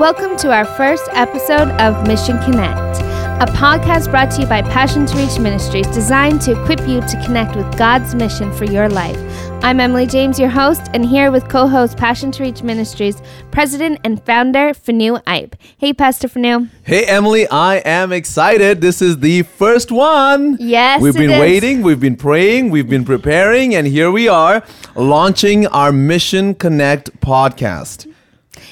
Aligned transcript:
Welcome 0.00 0.38
to 0.38 0.50
our 0.50 0.64
first 0.64 1.10
episode 1.12 1.68
of 1.78 2.06
Mission 2.08 2.38
Connect, 2.38 3.02
a 3.42 3.44
podcast 3.52 4.10
brought 4.10 4.30
to 4.30 4.40
you 4.40 4.46
by 4.46 4.62
Passion 4.62 5.04
to 5.04 5.14
Reach 5.14 5.38
Ministries 5.38 5.86
designed 5.88 6.40
to 6.40 6.52
equip 6.52 6.80
you 6.88 7.02
to 7.02 7.22
connect 7.22 7.54
with 7.54 7.76
God's 7.76 8.14
mission 8.14 8.50
for 8.50 8.64
your 8.64 8.88
life. 8.88 9.18
I'm 9.62 9.78
Emily 9.78 10.06
James, 10.06 10.38
your 10.38 10.48
host, 10.48 10.80
and 10.94 11.04
here 11.04 11.30
with 11.30 11.50
co 11.50 11.68
host 11.68 11.98
Passion 11.98 12.32
to 12.32 12.42
Reach 12.42 12.62
Ministries, 12.62 13.20
President 13.50 14.00
and 14.02 14.24
founder 14.24 14.72
Fanu 14.72 15.22
Ipe. 15.24 15.52
Hey, 15.76 15.92
Pastor 15.92 16.28
Fanu. 16.28 16.70
Hey, 16.82 17.04
Emily, 17.04 17.46
I 17.48 17.82
am 17.84 18.10
excited. 18.10 18.80
This 18.80 19.02
is 19.02 19.18
the 19.18 19.42
first 19.42 19.92
one. 19.92 20.56
Yes, 20.58 21.02
We've 21.02 21.12
been 21.12 21.28
is. 21.28 21.38
waiting, 21.40 21.82
we've 21.82 22.00
been 22.00 22.16
praying, 22.16 22.70
we've 22.70 22.88
been 22.88 23.04
preparing, 23.04 23.74
and 23.74 23.86
here 23.86 24.10
we 24.10 24.28
are 24.28 24.62
launching 24.96 25.66
our 25.66 25.92
Mission 25.92 26.54
Connect 26.54 27.20
podcast. 27.20 28.10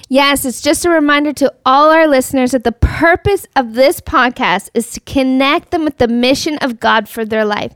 Yes, 0.08 0.44
it's 0.44 0.60
just 0.60 0.84
a 0.84 0.90
reminder 0.90 1.32
to 1.34 1.52
all 1.64 1.90
our 1.90 2.06
listeners 2.06 2.52
that 2.52 2.64
the 2.64 2.72
purpose 2.72 3.46
of 3.56 3.74
this 3.74 4.00
podcast 4.00 4.70
is 4.74 4.90
to 4.92 5.00
connect 5.00 5.70
them 5.70 5.84
with 5.84 5.98
the 5.98 6.08
mission 6.08 6.58
of 6.58 6.80
God 6.80 7.08
for 7.08 7.24
their 7.24 7.44
life. 7.44 7.72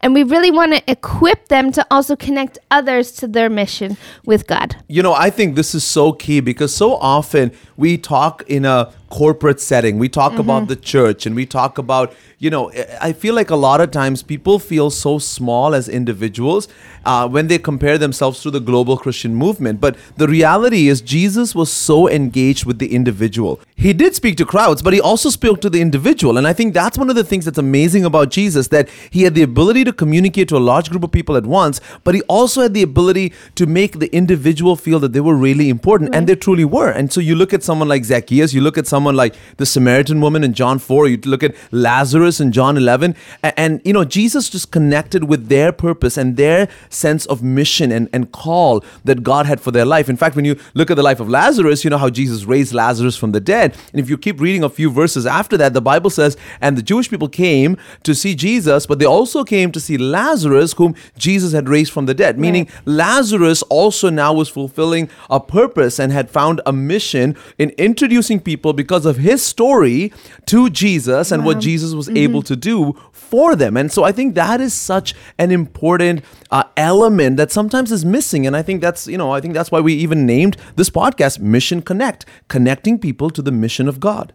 And 0.00 0.14
we 0.14 0.22
really 0.22 0.50
want 0.50 0.72
to 0.74 0.82
equip 0.90 1.48
them 1.48 1.72
to 1.72 1.86
also 1.90 2.16
connect 2.16 2.58
others 2.70 3.12
to 3.12 3.28
their 3.28 3.48
mission 3.48 3.96
with 4.24 4.46
God. 4.46 4.76
You 4.88 5.02
know, 5.02 5.12
I 5.12 5.30
think 5.30 5.54
this 5.54 5.74
is 5.74 5.84
so 5.84 6.12
key 6.12 6.40
because 6.40 6.74
so 6.74 6.96
often 6.96 7.52
we 7.76 7.98
talk 7.98 8.42
in 8.46 8.64
a 8.64 8.92
corporate 9.16 9.60
setting. 9.60 9.98
We 9.98 10.10
talk 10.10 10.38
about 10.38 10.68
the 10.68 10.76
church 10.76 11.24
and 11.24 11.34
we 11.34 11.46
talk 11.46 11.78
about, 11.78 12.14
you 12.38 12.50
know, 12.50 12.70
I 13.00 13.14
feel 13.14 13.34
like 13.34 13.48
a 13.48 13.56
lot 13.56 13.80
of 13.80 13.90
times 13.90 14.22
people 14.22 14.58
feel 14.58 14.90
so 14.90 15.18
small 15.18 15.74
as 15.74 15.88
individuals 15.88 16.68
uh, 17.06 17.26
when 17.26 17.46
they 17.46 17.58
compare 17.58 17.96
themselves 17.96 18.42
to 18.42 18.50
the 18.50 18.60
global 18.60 18.98
Christian 18.98 19.34
movement. 19.34 19.80
But 19.80 19.96
the 20.18 20.28
reality 20.28 20.88
is, 20.88 21.00
Jesus 21.00 21.54
was 21.54 21.72
so 21.72 22.10
engaged 22.10 22.66
with 22.66 22.78
the 22.78 22.94
individual. 22.94 23.58
He 23.74 23.94
did 23.94 24.14
speak 24.14 24.36
to 24.36 24.44
crowds, 24.44 24.82
but 24.82 24.92
he 24.92 25.00
also 25.00 25.30
spoke 25.30 25.62
to 25.62 25.70
the 25.70 25.80
individual. 25.80 26.36
And 26.36 26.46
I 26.46 26.52
think 26.52 26.74
that's 26.74 26.98
one 26.98 27.08
of 27.08 27.16
the 27.16 27.24
things 27.24 27.46
that's 27.46 27.56
amazing 27.56 28.04
about 28.04 28.30
Jesus 28.30 28.68
that 28.68 28.90
he 29.10 29.22
had 29.22 29.34
the 29.34 29.42
ability 29.42 29.84
to 29.84 29.94
communicate 29.94 30.48
to 30.50 30.58
a 30.58 30.66
large 30.72 30.90
group 30.90 31.04
of 31.04 31.12
people 31.12 31.36
at 31.36 31.46
once, 31.46 31.80
but 32.04 32.14
he 32.14 32.20
also 32.22 32.60
had 32.60 32.74
the 32.74 32.82
ability 32.82 33.32
to 33.54 33.64
make 33.64 33.98
the 33.98 34.14
individual 34.14 34.76
feel 34.76 34.98
that 34.98 35.14
they 35.14 35.20
were 35.20 35.36
really 35.36 35.70
important, 35.70 36.14
and 36.14 36.26
they 36.26 36.36
truly 36.36 36.66
were. 36.66 36.90
And 36.90 37.10
so 37.10 37.20
you 37.20 37.34
look 37.34 37.54
at 37.54 37.62
someone 37.62 37.88
like 37.88 38.04
Zacchaeus, 38.04 38.52
you 38.52 38.60
look 38.60 38.76
at 38.76 38.86
someone 38.86 39.05
like 39.14 39.34
the 39.58 39.66
Samaritan 39.66 40.20
woman 40.20 40.42
in 40.42 40.52
John 40.54 40.78
4, 40.78 41.08
you 41.08 41.18
look 41.24 41.42
at 41.42 41.54
Lazarus 41.70 42.40
in 42.40 42.52
John 42.52 42.76
11, 42.76 43.14
a- 43.44 43.58
and, 43.58 43.80
you 43.84 43.92
know, 43.92 44.04
Jesus 44.04 44.48
just 44.50 44.70
connected 44.70 45.24
with 45.24 45.48
their 45.48 45.72
purpose 45.72 46.16
and 46.16 46.36
their 46.36 46.68
sense 46.90 47.26
of 47.26 47.42
mission 47.42 47.92
and, 47.92 48.08
and 48.12 48.32
call 48.32 48.84
that 49.04 49.22
God 49.22 49.46
had 49.46 49.60
for 49.60 49.70
their 49.70 49.84
life. 49.84 50.08
In 50.08 50.16
fact, 50.16 50.36
when 50.36 50.44
you 50.44 50.56
look 50.74 50.90
at 50.90 50.96
the 50.96 51.02
life 51.02 51.20
of 51.20 51.28
Lazarus, 51.28 51.84
you 51.84 51.90
know 51.90 51.98
how 51.98 52.10
Jesus 52.10 52.44
raised 52.44 52.72
Lazarus 52.74 53.16
from 53.16 53.32
the 53.32 53.40
dead. 53.40 53.76
And 53.92 54.00
if 54.00 54.08
you 54.10 54.18
keep 54.18 54.40
reading 54.40 54.64
a 54.64 54.68
few 54.68 54.90
verses 54.90 55.26
after 55.26 55.56
that, 55.58 55.74
the 55.74 55.80
Bible 55.82 56.10
says, 56.10 56.36
and 56.60 56.76
the 56.76 56.82
Jewish 56.82 57.08
people 57.10 57.28
came 57.28 57.76
to 58.02 58.14
see 58.14 58.34
Jesus, 58.34 58.86
but 58.86 58.98
they 58.98 59.04
also 59.04 59.44
came 59.44 59.70
to 59.72 59.80
see 59.80 59.96
Lazarus, 59.96 60.72
whom 60.72 60.94
Jesus 61.18 61.52
had 61.52 61.68
raised 61.68 61.92
from 61.92 62.06
the 62.06 62.14
dead. 62.14 62.38
Meaning, 62.38 62.68
Lazarus 62.84 63.62
also 63.64 64.10
now 64.10 64.32
was 64.32 64.48
fulfilling 64.48 65.08
a 65.30 65.38
purpose 65.40 65.98
and 65.98 66.12
had 66.12 66.30
found 66.30 66.60
a 66.66 66.72
mission 66.72 67.36
in 67.58 67.70
introducing 67.70 68.40
people 68.40 68.72
because 68.86 69.04
of 69.04 69.16
his 69.16 69.42
story 69.42 70.12
to 70.46 70.70
Jesus 70.70 71.32
and 71.32 71.44
what 71.44 71.58
Jesus 71.58 71.92
was 71.92 72.08
able 72.10 72.42
to 72.42 72.54
do 72.54 72.94
for 73.10 73.56
them. 73.56 73.76
And 73.76 73.90
so 73.90 74.04
I 74.04 74.12
think 74.12 74.36
that 74.36 74.60
is 74.60 74.72
such 74.72 75.12
an 75.38 75.50
important 75.50 76.22
uh, 76.52 76.62
element 76.76 77.36
that 77.38 77.50
sometimes 77.50 77.90
is 77.90 78.04
missing. 78.04 78.46
And 78.46 78.56
I 78.56 78.62
think 78.62 78.80
that's, 78.80 79.08
you 79.08 79.18
know, 79.18 79.32
I 79.32 79.40
think 79.40 79.54
that's 79.54 79.72
why 79.72 79.80
we 79.80 79.94
even 79.94 80.24
named 80.24 80.56
this 80.76 80.88
podcast 80.88 81.40
Mission 81.40 81.82
Connect, 81.82 82.24
connecting 82.46 82.96
people 82.98 83.28
to 83.30 83.42
the 83.42 83.50
mission 83.50 83.88
of 83.88 83.98
God. 83.98 84.32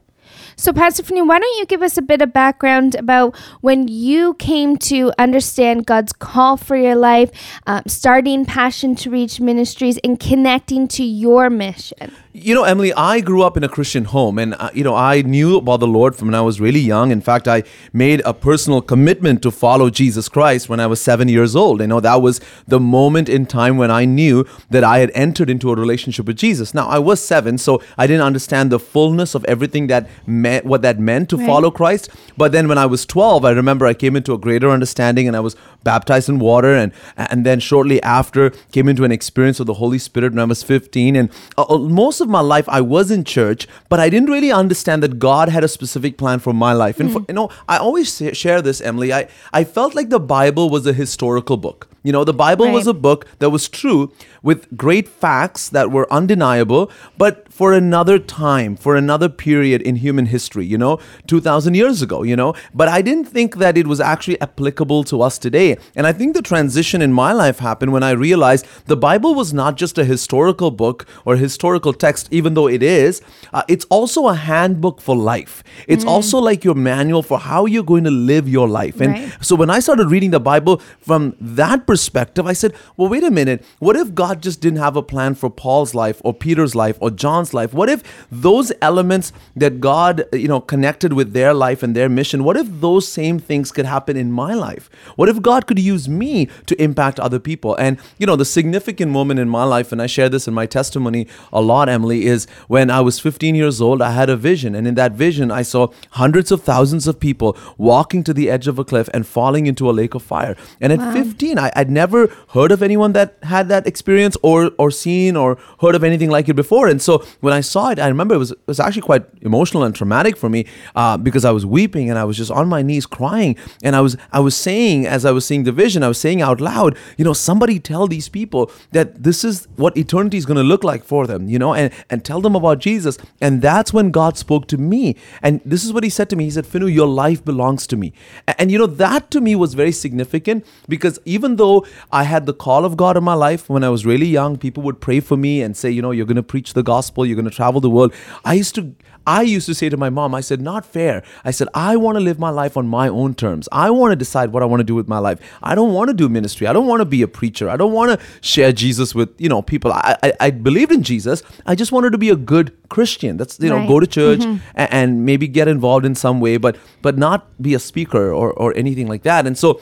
So, 0.61 0.71
Pastor 0.71 1.01
Finney, 1.01 1.23
why 1.23 1.39
don't 1.39 1.57
you 1.57 1.65
give 1.65 1.81
us 1.81 1.97
a 1.97 2.03
bit 2.03 2.21
of 2.21 2.33
background 2.33 2.93
about 2.93 3.35
when 3.61 3.87
you 3.87 4.35
came 4.35 4.77
to 4.77 5.11
understand 5.17 5.87
God's 5.87 6.13
call 6.13 6.55
for 6.55 6.75
your 6.75 6.93
life, 6.93 7.31
um, 7.65 7.81
starting 7.87 8.45
Passion 8.45 8.93
to 8.97 9.09
Reach 9.09 9.39
Ministries, 9.39 9.97
and 10.03 10.19
connecting 10.19 10.87
to 10.89 11.03
your 11.03 11.49
mission? 11.49 12.11
You 12.33 12.55
know, 12.55 12.63
Emily, 12.63 12.93
I 12.93 13.19
grew 13.19 13.41
up 13.41 13.57
in 13.57 13.63
a 13.65 13.67
Christian 13.67 14.05
home 14.05 14.39
and, 14.39 14.53
uh, 14.53 14.69
you 14.73 14.85
know, 14.85 14.95
I 14.95 15.21
knew 15.21 15.57
about 15.57 15.81
the 15.81 15.87
Lord 15.87 16.15
from 16.15 16.29
when 16.29 16.35
I 16.35 16.39
was 16.39 16.61
really 16.61 16.79
young. 16.79 17.11
In 17.11 17.19
fact, 17.19 17.45
I 17.45 17.63
made 17.91 18.21
a 18.23 18.33
personal 18.33 18.81
commitment 18.81 19.41
to 19.41 19.51
follow 19.51 19.89
Jesus 19.89 20.29
Christ 20.29 20.69
when 20.69 20.79
I 20.79 20.87
was 20.87 21.01
seven 21.01 21.27
years 21.27 21.57
old. 21.57 21.81
You 21.81 21.87
know 21.87 21.99
that 21.99 22.21
was 22.21 22.39
the 22.65 22.79
moment 22.79 23.27
in 23.27 23.47
time 23.47 23.75
when 23.75 23.91
I 23.91 24.05
knew 24.05 24.45
that 24.69 24.81
I 24.81 24.99
had 24.99 25.11
entered 25.13 25.49
into 25.49 25.71
a 25.71 25.75
relationship 25.75 26.25
with 26.25 26.37
Jesus. 26.37 26.73
Now, 26.73 26.87
I 26.87 26.99
was 26.99 27.21
seven, 27.21 27.57
so 27.57 27.81
I 27.97 28.07
didn't 28.07 28.23
understand 28.23 28.71
the 28.71 28.79
fullness 28.79 29.35
of 29.35 29.43
everything 29.43 29.87
that 29.87 30.07
meant, 30.25 30.50
what 30.59 30.81
that 30.81 30.99
meant 30.99 31.29
to 31.29 31.37
Right. 31.37 31.45
follow 31.47 31.71
Christ. 31.71 32.09
But 32.37 32.51
then 32.51 32.67
when 32.67 32.77
I 32.77 32.85
was 32.85 33.05
12, 33.05 33.45
I 33.45 33.51
remember 33.51 33.85
I 33.85 33.93
came 33.93 34.15
into 34.15 34.33
a 34.33 34.37
greater 34.37 34.69
understanding 34.69 35.27
and 35.27 35.35
I 35.35 35.39
was 35.39 35.55
baptized 35.83 36.29
in 36.29 36.39
water. 36.39 36.73
And 36.75 36.91
and 37.17 37.45
then 37.45 37.59
shortly 37.59 38.01
after 38.03 38.51
came 38.71 38.87
into 38.89 39.03
an 39.03 39.11
experience 39.11 39.59
of 39.59 39.67
the 39.67 39.75
Holy 39.75 39.97
Spirit 39.99 40.33
when 40.33 40.39
I 40.39 40.45
was 40.45 40.63
15 40.63 41.15
and 41.15 41.29
uh, 41.57 41.65
uh, 41.69 41.77
most 41.77 42.21
of 42.21 42.29
my 42.29 42.41
life 42.41 42.67
I 42.69 42.81
was 42.81 43.11
in 43.11 43.23
church 43.23 43.67
but 43.89 43.99
I 43.99 44.09
didn't 44.09 44.29
really 44.29 44.51
understand 44.51 45.01
that 45.03 45.19
God 45.19 45.49
had 45.49 45.63
a 45.63 45.67
specific 45.67 46.17
plan 46.17 46.39
for 46.39 46.53
my 46.53 46.73
life. 46.73 46.99
And 46.99 47.11
for, 47.11 47.21
you 47.27 47.33
know 47.39 47.49
I 47.67 47.77
always 47.77 48.11
say- 48.11 48.33
share 48.33 48.61
this 48.61 48.81
Emily. 48.81 49.13
I 49.13 49.27
I 49.53 49.63
felt 49.63 49.95
like 49.95 50.09
the 50.09 50.19
Bible 50.19 50.69
was 50.69 50.85
a 50.87 50.93
historical 50.93 51.57
book. 51.57 51.87
You 52.03 52.11
know 52.11 52.23
the 52.23 52.33
Bible 52.45 52.67
was 52.77 52.87
a 52.87 52.93
book 53.07 53.25
that 53.39 53.49
was 53.51 53.69
true 53.69 54.11
with 54.43 54.75
great 54.75 55.07
facts 55.07 55.69
that 55.69 55.91
were 55.91 56.11
undeniable 56.11 56.89
but 57.17 57.51
for 57.51 57.73
another 57.73 58.17
time 58.17 58.75
for 58.75 58.95
another 58.95 59.29
period 59.29 59.81
in 59.81 59.95
human 59.97 60.25
history 60.27 60.65
you 60.65 60.77
know 60.77 60.99
2000 61.27 61.73
years 61.75 62.01
ago 62.01 62.23
you 62.23 62.35
know. 62.35 62.53
But 62.73 62.87
I 62.87 63.01
didn't 63.01 63.25
think 63.25 63.55
that 63.57 63.77
it 63.77 63.87
was 63.87 63.99
actually 63.99 64.39
applicable 64.41 65.03
to 65.05 65.21
us 65.21 65.37
today. 65.37 65.77
And 65.95 66.07
I 66.07 66.13
think 66.13 66.33
the 66.35 66.41
transition 66.41 67.01
in 67.01 67.11
my 67.13 67.31
life 67.33 67.59
happened 67.59 67.91
when 67.91 68.03
I 68.03 68.11
realized 68.11 68.65
the 68.85 68.97
Bible 68.97 69.33
was 69.35 69.53
not 69.53 69.75
just 69.77 69.97
a 69.97 70.05
historical 70.05 70.71
book 70.71 71.05
or 71.25 71.35
historical 71.35 71.93
text 71.93 72.27
even 72.31 72.53
though 72.53 72.67
it 72.67 72.83
is. 72.83 73.21
Uh, 73.53 73.63
it's 73.67 73.85
also 73.89 74.27
a 74.27 74.33
handbook 74.33 75.01
for 75.01 75.15
life. 75.15 75.63
It's 75.87 76.05
also 76.05 76.37
like 76.39 76.63
your 76.63 76.75
manual 76.75 77.23
for 77.23 77.39
how 77.39 77.65
you're 77.65 77.89
going 77.93 78.05
to 78.05 78.11
live 78.31 78.47
your 78.57 78.67
life. 78.67 78.99
And 79.01 79.11
Right. 79.13 79.31
so 79.41 79.55
when 79.55 79.69
I 79.69 79.79
started 79.79 80.07
reading 80.15 80.31
the 80.31 80.39
Bible 80.39 80.81
from 80.99 81.35
that 81.39 81.85
perspective, 81.85 82.45
I 82.47 82.53
said, 82.53 82.73
well, 82.97 83.09
wait 83.09 83.23
a 83.23 83.31
minute. 83.31 83.63
What 83.79 83.95
if 83.95 84.13
God 84.13 84.30
just 84.39 84.61
didn't 84.61 84.79
have 84.79 84.95
a 84.95 85.03
plan 85.03 85.35
for 85.35 85.49
Paul's 85.49 85.93
life 85.93 86.21
or 86.23 86.33
Peter's 86.33 86.75
life 86.75 86.97
or 87.01 87.11
John's 87.11 87.53
life? 87.53 87.73
What 87.73 87.89
if 87.89 88.03
those 88.31 88.71
elements 88.81 89.33
that 89.55 89.81
God, 89.81 90.25
you 90.31 90.47
know, 90.47 90.61
connected 90.61 91.13
with 91.13 91.33
their 91.33 91.53
life 91.53 91.83
and 91.83 91.95
their 91.95 92.07
mission, 92.07 92.43
what 92.43 92.55
if 92.55 92.67
those 92.69 93.07
same 93.07 93.39
things 93.39 93.71
could 93.71 93.85
happen 93.85 94.15
in 94.15 94.31
my 94.31 94.53
life? 94.53 94.89
What 95.15 95.27
if 95.27 95.41
God 95.41 95.67
could 95.67 95.79
use 95.79 96.07
me 96.07 96.47
to 96.67 96.81
impact 96.81 97.19
other 97.19 97.39
people? 97.39 97.75
And, 97.75 97.99
you 98.17 98.25
know, 98.25 98.35
the 98.35 98.45
significant 98.45 99.11
moment 99.11 99.39
in 99.39 99.49
my 99.49 99.63
life, 99.63 99.91
and 99.91 100.01
I 100.01 100.07
share 100.07 100.29
this 100.29 100.47
in 100.47 100.53
my 100.53 100.65
testimony 100.65 101.27
a 101.51 101.61
lot, 101.61 101.89
Emily, 101.89 102.25
is 102.25 102.45
when 102.67 102.89
I 102.89 103.01
was 103.01 103.19
15 103.19 103.55
years 103.55 103.81
old, 103.81 104.01
I 104.01 104.11
had 104.11 104.29
a 104.29 104.37
vision. 104.37 104.75
And 104.75 104.87
in 104.87 104.95
that 104.95 105.13
vision, 105.13 105.51
I 105.51 105.63
saw 105.63 105.87
hundreds 106.11 106.51
of 106.51 106.63
thousands 106.63 107.07
of 107.07 107.19
people 107.19 107.57
walking 107.77 108.23
to 108.23 108.33
the 108.33 108.49
edge 108.49 108.67
of 108.67 108.79
a 108.79 108.85
cliff 108.85 109.09
and 109.13 109.25
falling 109.25 109.67
into 109.67 109.89
a 109.89 109.91
lake 109.91 110.13
of 110.13 110.23
fire. 110.23 110.55
And 110.79 110.93
at 110.93 111.13
15, 111.13 111.57
I, 111.57 111.71
I'd 111.75 111.89
never 111.89 112.27
heard 112.49 112.71
of 112.71 112.81
anyone 112.81 113.13
that 113.13 113.37
had 113.43 113.67
that 113.69 113.87
experience 113.87 114.20
or 114.41 114.71
or 114.77 114.89
seen 114.91 115.35
or 115.35 115.57
heard 115.81 115.95
of 115.95 116.03
anything 116.03 116.29
like 116.29 116.47
it 116.49 116.55
before. 116.55 116.85
And 116.87 117.01
so 117.01 117.13
when 117.39 117.53
I 117.53 117.61
saw 117.61 117.89
it, 117.89 117.99
I 117.99 118.07
remember 118.07 118.35
it 118.35 118.37
was 118.45 118.51
it 118.51 118.59
was 118.67 118.79
actually 118.79 119.01
quite 119.11 119.23
emotional 119.41 119.83
and 119.83 119.93
traumatic 119.95 120.35
for 120.37 120.49
me 120.49 120.61
uh, 120.95 121.17
because 121.17 121.43
I 121.45 121.51
was 121.51 121.65
weeping 121.65 122.09
and 122.09 122.17
I 122.17 122.23
was 122.29 122.37
just 122.37 122.51
on 122.51 122.67
my 122.67 122.81
knees 122.81 123.05
crying. 123.05 123.55
And 123.83 123.95
I 123.95 124.01
was 124.01 124.13
I 124.31 124.39
was 124.39 124.55
saying 124.55 125.05
as 125.07 125.25
I 125.25 125.31
was 125.31 125.45
seeing 125.45 125.63
the 125.63 125.71
vision, 125.83 126.03
I 126.03 126.07
was 126.07 126.19
saying 126.25 126.41
out 126.41 126.59
loud, 126.61 126.97
you 127.17 127.25
know, 127.25 127.33
somebody 127.33 127.79
tell 127.79 128.07
these 128.07 128.29
people 128.29 128.71
that 128.91 129.23
this 129.23 129.43
is 129.43 129.67
what 129.75 129.95
eternity 129.97 130.37
is 130.37 130.45
going 130.45 130.57
to 130.57 130.63
look 130.63 130.83
like 130.83 131.03
for 131.03 131.25
them, 131.27 131.47
you 131.49 131.59
know, 131.59 131.73
and 131.73 131.91
and 132.09 132.23
tell 132.23 132.41
them 132.41 132.55
about 132.55 132.79
Jesus. 132.79 133.17
And 133.39 133.61
that's 133.61 133.91
when 133.93 134.11
God 134.11 134.37
spoke 134.37 134.67
to 134.67 134.77
me. 134.77 135.15
And 135.41 135.61
this 135.65 135.83
is 135.85 135.91
what 135.93 136.03
He 136.03 136.09
said 136.09 136.29
to 136.31 136.35
me. 136.35 136.43
He 136.45 136.51
said, 136.51 136.65
"Finu, 136.65 136.93
your 136.93 137.07
life 137.07 137.43
belongs 137.43 137.87
to 137.87 137.97
me." 137.97 138.13
A- 138.47 138.55
And 138.61 138.71
you 138.71 138.77
know 138.77 138.91
that 139.05 139.31
to 139.31 139.41
me 139.41 139.55
was 139.55 139.73
very 139.73 139.91
significant 139.91 140.65
because 140.87 141.19
even 141.25 141.55
though 141.61 141.85
I 142.11 142.23
had 142.23 142.45
the 142.45 142.53
call 142.53 142.85
of 142.85 142.95
God 142.97 143.17
in 143.17 143.23
my 143.23 143.33
life 143.33 143.69
when 143.69 143.83
I 143.83 143.89
was 143.89 144.05
really 144.11 144.27
young, 144.27 144.57
people 144.57 144.83
would 144.83 144.99
pray 145.07 145.19
for 145.19 145.37
me 145.37 145.53
and 145.61 145.75
say, 145.75 145.89
you 145.89 146.01
know, 146.01 146.11
you're 146.11 146.29
going 146.33 146.43
to 146.45 146.51
preach 146.55 146.73
the 146.73 146.83
gospel, 146.83 147.25
you're 147.25 147.39
going 147.41 147.51
to 147.53 147.57
travel 147.61 147.81
the 147.81 147.89
world. 147.97 148.13
I 148.45 148.53
used 148.53 148.75
to 148.75 148.83
I 149.27 149.41
used 149.43 149.67
to 149.67 149.75
say 149.75 149.87
to 149.89 149.97
my 149.97 150.09
mom, 150.09 150.33
I 150.33 150.41
said, 150.41 150.61
not 150.61 150.83
fair. 150.83 151.23
I 151.45 151.51
said, 151.51 151.67
I 151.75 151.95
want 151.95 152.15
to 152.17 152.19
live 152.19 152.39
my 152.39 152.49
life 152.49 152.75
on 152.75 152.87
my 152.87 153.07
own 153.07 153.35
terms. 153.35 153.69
I 153.71 153.91
want 153.91 154.11
to 154.11 154.15
decide 154.15 154.51
what 154.51 154.63
I 154.63 154.65
want 154.65 154.79
to 154.79 154.83
do 154.83 154.95
with 154.95 155.07
my 155.07 155.19
life. 155.19 155.39
I 155.61 155.75
don't 155.75 155.93
want 155.93 156.07
to 156.09 156.15
do 156.15 156.27
ministry. 156.27 156.65
I 156.67 156.73
don't 156.73 156.87
want 156.87 157.01
to 157.01 157.05
be 157.05 157.21
a 157.21 157.27
preacher. 157.27 157.69
I 157.69 157.77
don't 157.77 157.93
want 157.93 158.19
to 158.19 158.25
share 158.41 158.71
Jesus 158.71 159.13
with, 159.13 159.29
you 159.39 159.47
know, 159.47 159.61
people. 159.61 159.93
I, 159.93 160.17
I, 160.23 160.33
I 160.39 160.49
believed 160.49 160.91
in 160.91 161.03
Jesus. 161.03 161.43
I 161.67 161.75
just 161.75 161.91
wanted 161.91 162.11
to 162.13 162.17
be 162.17 162.29
a 162.29 162.35
good 162.35 162.75
Christian. 162.89 163.37
That's, 163.37 163.59
you 163.59 163.69
know, 163.69 163.77
Right. 163.77 163.87
go 163.87 163.99
to 163.99 164.07
church 164.07 164.39
mm-hmm. 164.39 164.65
a- 164.75 164.93
and, 164.93 165.23
maybe 165.25 165.47
get 165.47 165.67
involved 165.67 166.05
in 166.05 166.15
some 166.15 166.39
way, 166.39 166.57
but, 166.57 166.77
but 167.01 167.17
not 167.17 167.61
be 167.61 167.75
a 167.75 167.79
speaker 167.79 168.33
or, 168.33 168.51
or 168.53 168.75
anything 168.75 169.07
like 169.07 169.23
that. 169.23 169.45
And 169.45 169.55
so 169.57 169.79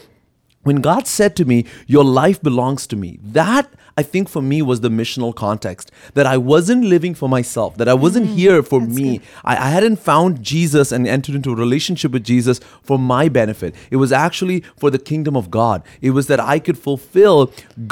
when 0.63 0.81
God 0.81 1.07
said 1.07 1.35
to 1.37 1.45
me, 1.45 1.65
Your 1.87 2.03
life 2.03 2.41
belongs 2.41 2.85
to 2.87 2.95
me, 2.95 3.19
that 3.23 3.71
I 3.99 4.03
think 4.13 4.25
for 4.35 4.41
me 4.51 4.57
was 4.71 4.79
the 4.81 4.93
missional 5.01 5.31
context 5.45 5.85
that 6.17 6.27
I 6.35 6.37
wasn't 6.53 6.83
living 6.95 7.13
for 7.21 7.27
myself, 7.37 7.71
that 7.79 7.89
I 7.95 7.97
wasn't 8.05 8.27
Mm-hmm. 8.27 8.43
here 8.45 8.61
for 8.71 8.79
me. 8.99 9.09
I, 9.51 9.53
I 9.67 9.69
hadn't 9.77 9.99
found 10.11 10.31
Jesus 10.53 10.87
and 10.95 11.01
entered 11.15 11.35
into 11.39 11.51
a 11.55 11.55
relationship 11.65 12.11
with 12.15 12.23
Jesus 12.33 12.57
for 12.87 12.97
my 13.13 13.23
benefit. 13.39 13.71
It 13.95 13.97
was 14.03 14.11
actually 14.25 14.59
for 14.81 14.89
the 14.95 15.01
kingdom 15.11 15.35
of 15.41 15.45
God. 15.59 15.77
It 16.07 16.11
was 16.17 16.25
that 16.31 16.41
I 16.55 16.57
could 16.65 16.77
fulfill 16.87 17.37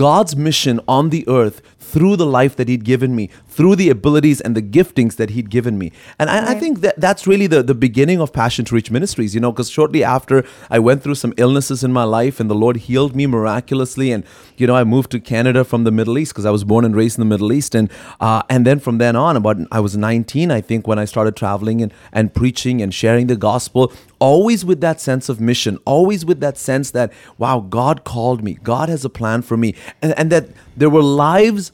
God's 0.06 0.33
mission 0.48 0.75
on 0.98 1.04
the 1.15 1.24
earth 1.39 1.57
through 1.92 2.15
the 2.18 2.25
life 2.39 2.54
that 2.57 2.68
He'd 2.71 2.83
given 2.94 3.12
me, 3.19 3.25
through 3.57 3.75
the 3.75 3.89
abilities 3.89 4.39
and 4.39 4.56
the 4.56 4.62
giftings 4.62 5.15
that 5.15 5.31
He'd 5.31 5.50
given 5.50 5.80
me. 5.80 5.92
And 6.19 6.30
I, 6.30 6.51
I 6.51 6.54
think 6.54 6.81
that 6.81 7.01
that's 7.01 7.25
really 7.25 7.48
the, 7.48 7.63
the 7.63 7.74
beginning 7.74 8.21
of 8.21 8.31
Passion 8.31 8.65
to 8.65 8.75
Reach 8.75 8.92
Ministries, 8.92 9.33
you 9.33 9.42
know, 9.42 9.51
because 9.51 9.68
shortly 9.71 10.04
after 10.04 10.45
I 10.69 10.77
went 10.77 11.01
through 11.01 11.15
some 11.15 11.33
illnesses 11.38 11.83
in 11.83 11.92
my 11.92 12.04
life 12.04 12.39
and 12.39 12.51
the 12.51 12.56
Lord 12.56 12.77
healed 12.77 13.15
me 13.15 13.25
miraculously. 13.25 14.12
And, 14.12 14.24
you 14.57 14.68
know, 14.68 14.75
I 14.75 14.83
moved 14.83 15.09
to 15.13 15.19
Canada 15.19 15.63
from 15.63 15.86
the 15.86 15.92
Middle 15.92 16.19
East 16.19 16.33
because 16.33 16.45
I 16.45 16.51
was 16.51 16.63
born 16.63 16.86
and 16.86 16.95
raised 16.95 17.18
in 17.18 17.21
the 17.21 17.25
Middle 17.25 17.51
East. 17.51 17.74
And, 17.74 17.89
uh, 18.19 18.44
and 18.48 18.63
then 18.63 18.77
from 18.80 19.00
then 19.00 19.15
on, 19.15 19.36
about 19.36 19.57
I 19.71 19.80
was 19.80 19.98
19, 19.98 20.51
I 20.51 20.62
think, 20.62 20.86
when 20.86 21.00
I 21.00 21.06
started 21.06 21.36
traveling 21.36 21.81
and, 21.81 21.92
and 22.13 22.31
preaching 22.31 22.80
and 22.80 22.94
sharing 22.94 23.25
the 23.25 23.36
gospel, 23.36 23.92
always 24.19 24.63
with 24.65 24.81
that 24.81 25.01
sense 25.01 25.30
of 25.30 25.42
mission, 25.42 25.80
always 25.83 26.24
with 26.24 26.42
that 26.42 26.59
sense 26.59 26.92
that, 26.92 27.12
wow, 27.39 27.62
God 27.62 28.04
called 28.04 28.44
me, 28.44 28.59
God 28.62 28.88
has 28.88 29.04
a 29.04 29.09
plan 29.09 29.42
for 29.42 29.57
me, 29.57 29.74
and, 30.00 30.13
and 30.15 30.31
that 30.31 30.50
there 30.75 30.92
were 30.92 31.01
lives 31.01 31.71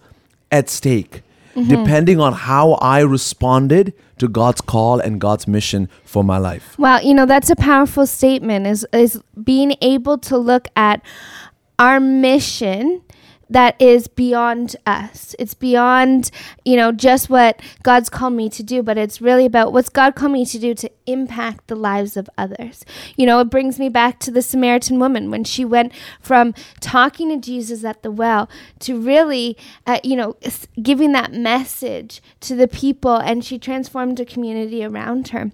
at 0.50 0.70
stake. 0.70 1.23
Mm-hmm. 1.56 1.70
Depending 1.70 2.20
on 2.20 2.34
how 2.34 2.74
I 2.74 3.02
responded 3.02 3.94
to 4.18 4.28
God's 4.28 4.62
call 4.62 5.00
and 5.00 5.22
God's 5.22 5.48
mission 5.48 5.88
for 6.04 6.24
my 6.24 6.38
life. 6.38 6.78
Well, 6.80 7.04
you 7.04 7.14
know, 7.14 7.26
that's 7.26 7.50
a 7.50 7.56
powerful 7.56 8.08
statement 8.08 8.66
is 8.66 8.88
is 8.92 9.22
being 9.44 9.76
able 9.82 10.18
to 10.20 10.38
look 10.38 10.68
at 10.76 11.02
our 11.78 12.00
mission 12.00 13.02
that 13.50 13.80
is 13.82 14.08
beyond 14.08 14.76
us. 14.86 15.36
It's 15.40 15.54
beyond, 15.54 16.32
you 16.66 16.76
know, 16.76 16.92
just 16.92 17.30
what 17.30 17.62
God's 17.84 18.10
called 18.10 18.34
me 18.34 18.50
to 18.50 18.64
do, 18.64 18.82
but 18.82 18.98
it's 18.98 19.22
really 19.22 19.46
about 19.46 19.74
what's 19.74 19.90
God 19.90 20.16
called 20.16 20.32
me 20.32 20.46
to 20.46 20.60
do 20.60 20.74
to 20.76 20.92
impact 21.06 21.68
the 21.68 21.76
lives 21.76 22.18
of 22.18 22.30
others. 22.38 22.86
You 23.16 23.26
know, 23.26 23.40
it 23.40 23.50
brings 23.50 23.80
me 23.80 23.90
back 23.90 24.20
to 24.20 24.32
the 24.32 24.42
Samaritan 24.42 25.00
woman 25.00 25.30
when 25.30 25.44
she 25.44 25.66
went 25.66 25.94
from 26.20 26.54
talking 26.80 27.30
to 27.30 27.38
Jesus 27.38 27.84
at 27.84 28.02
the 28.04 28.12
well 28.12 28.50
to 28.80 29.00
really, 29.00 29.58
uh, 29.86 30.00
you 30.04 30.16
know, 30.16 30.38
giving 30.82 31.12
that 31.12 31.34
message 31.34 32.22
to 32.42 32.56
the 32.56 32.68
people, 32.68 33.16
and 33.16 33.44
she 33.44 33.60
transformed 33.60 34.20
a 34.20 34.26
community 34.26 34.84
around 34.84 35.30
her. 35.30 35.52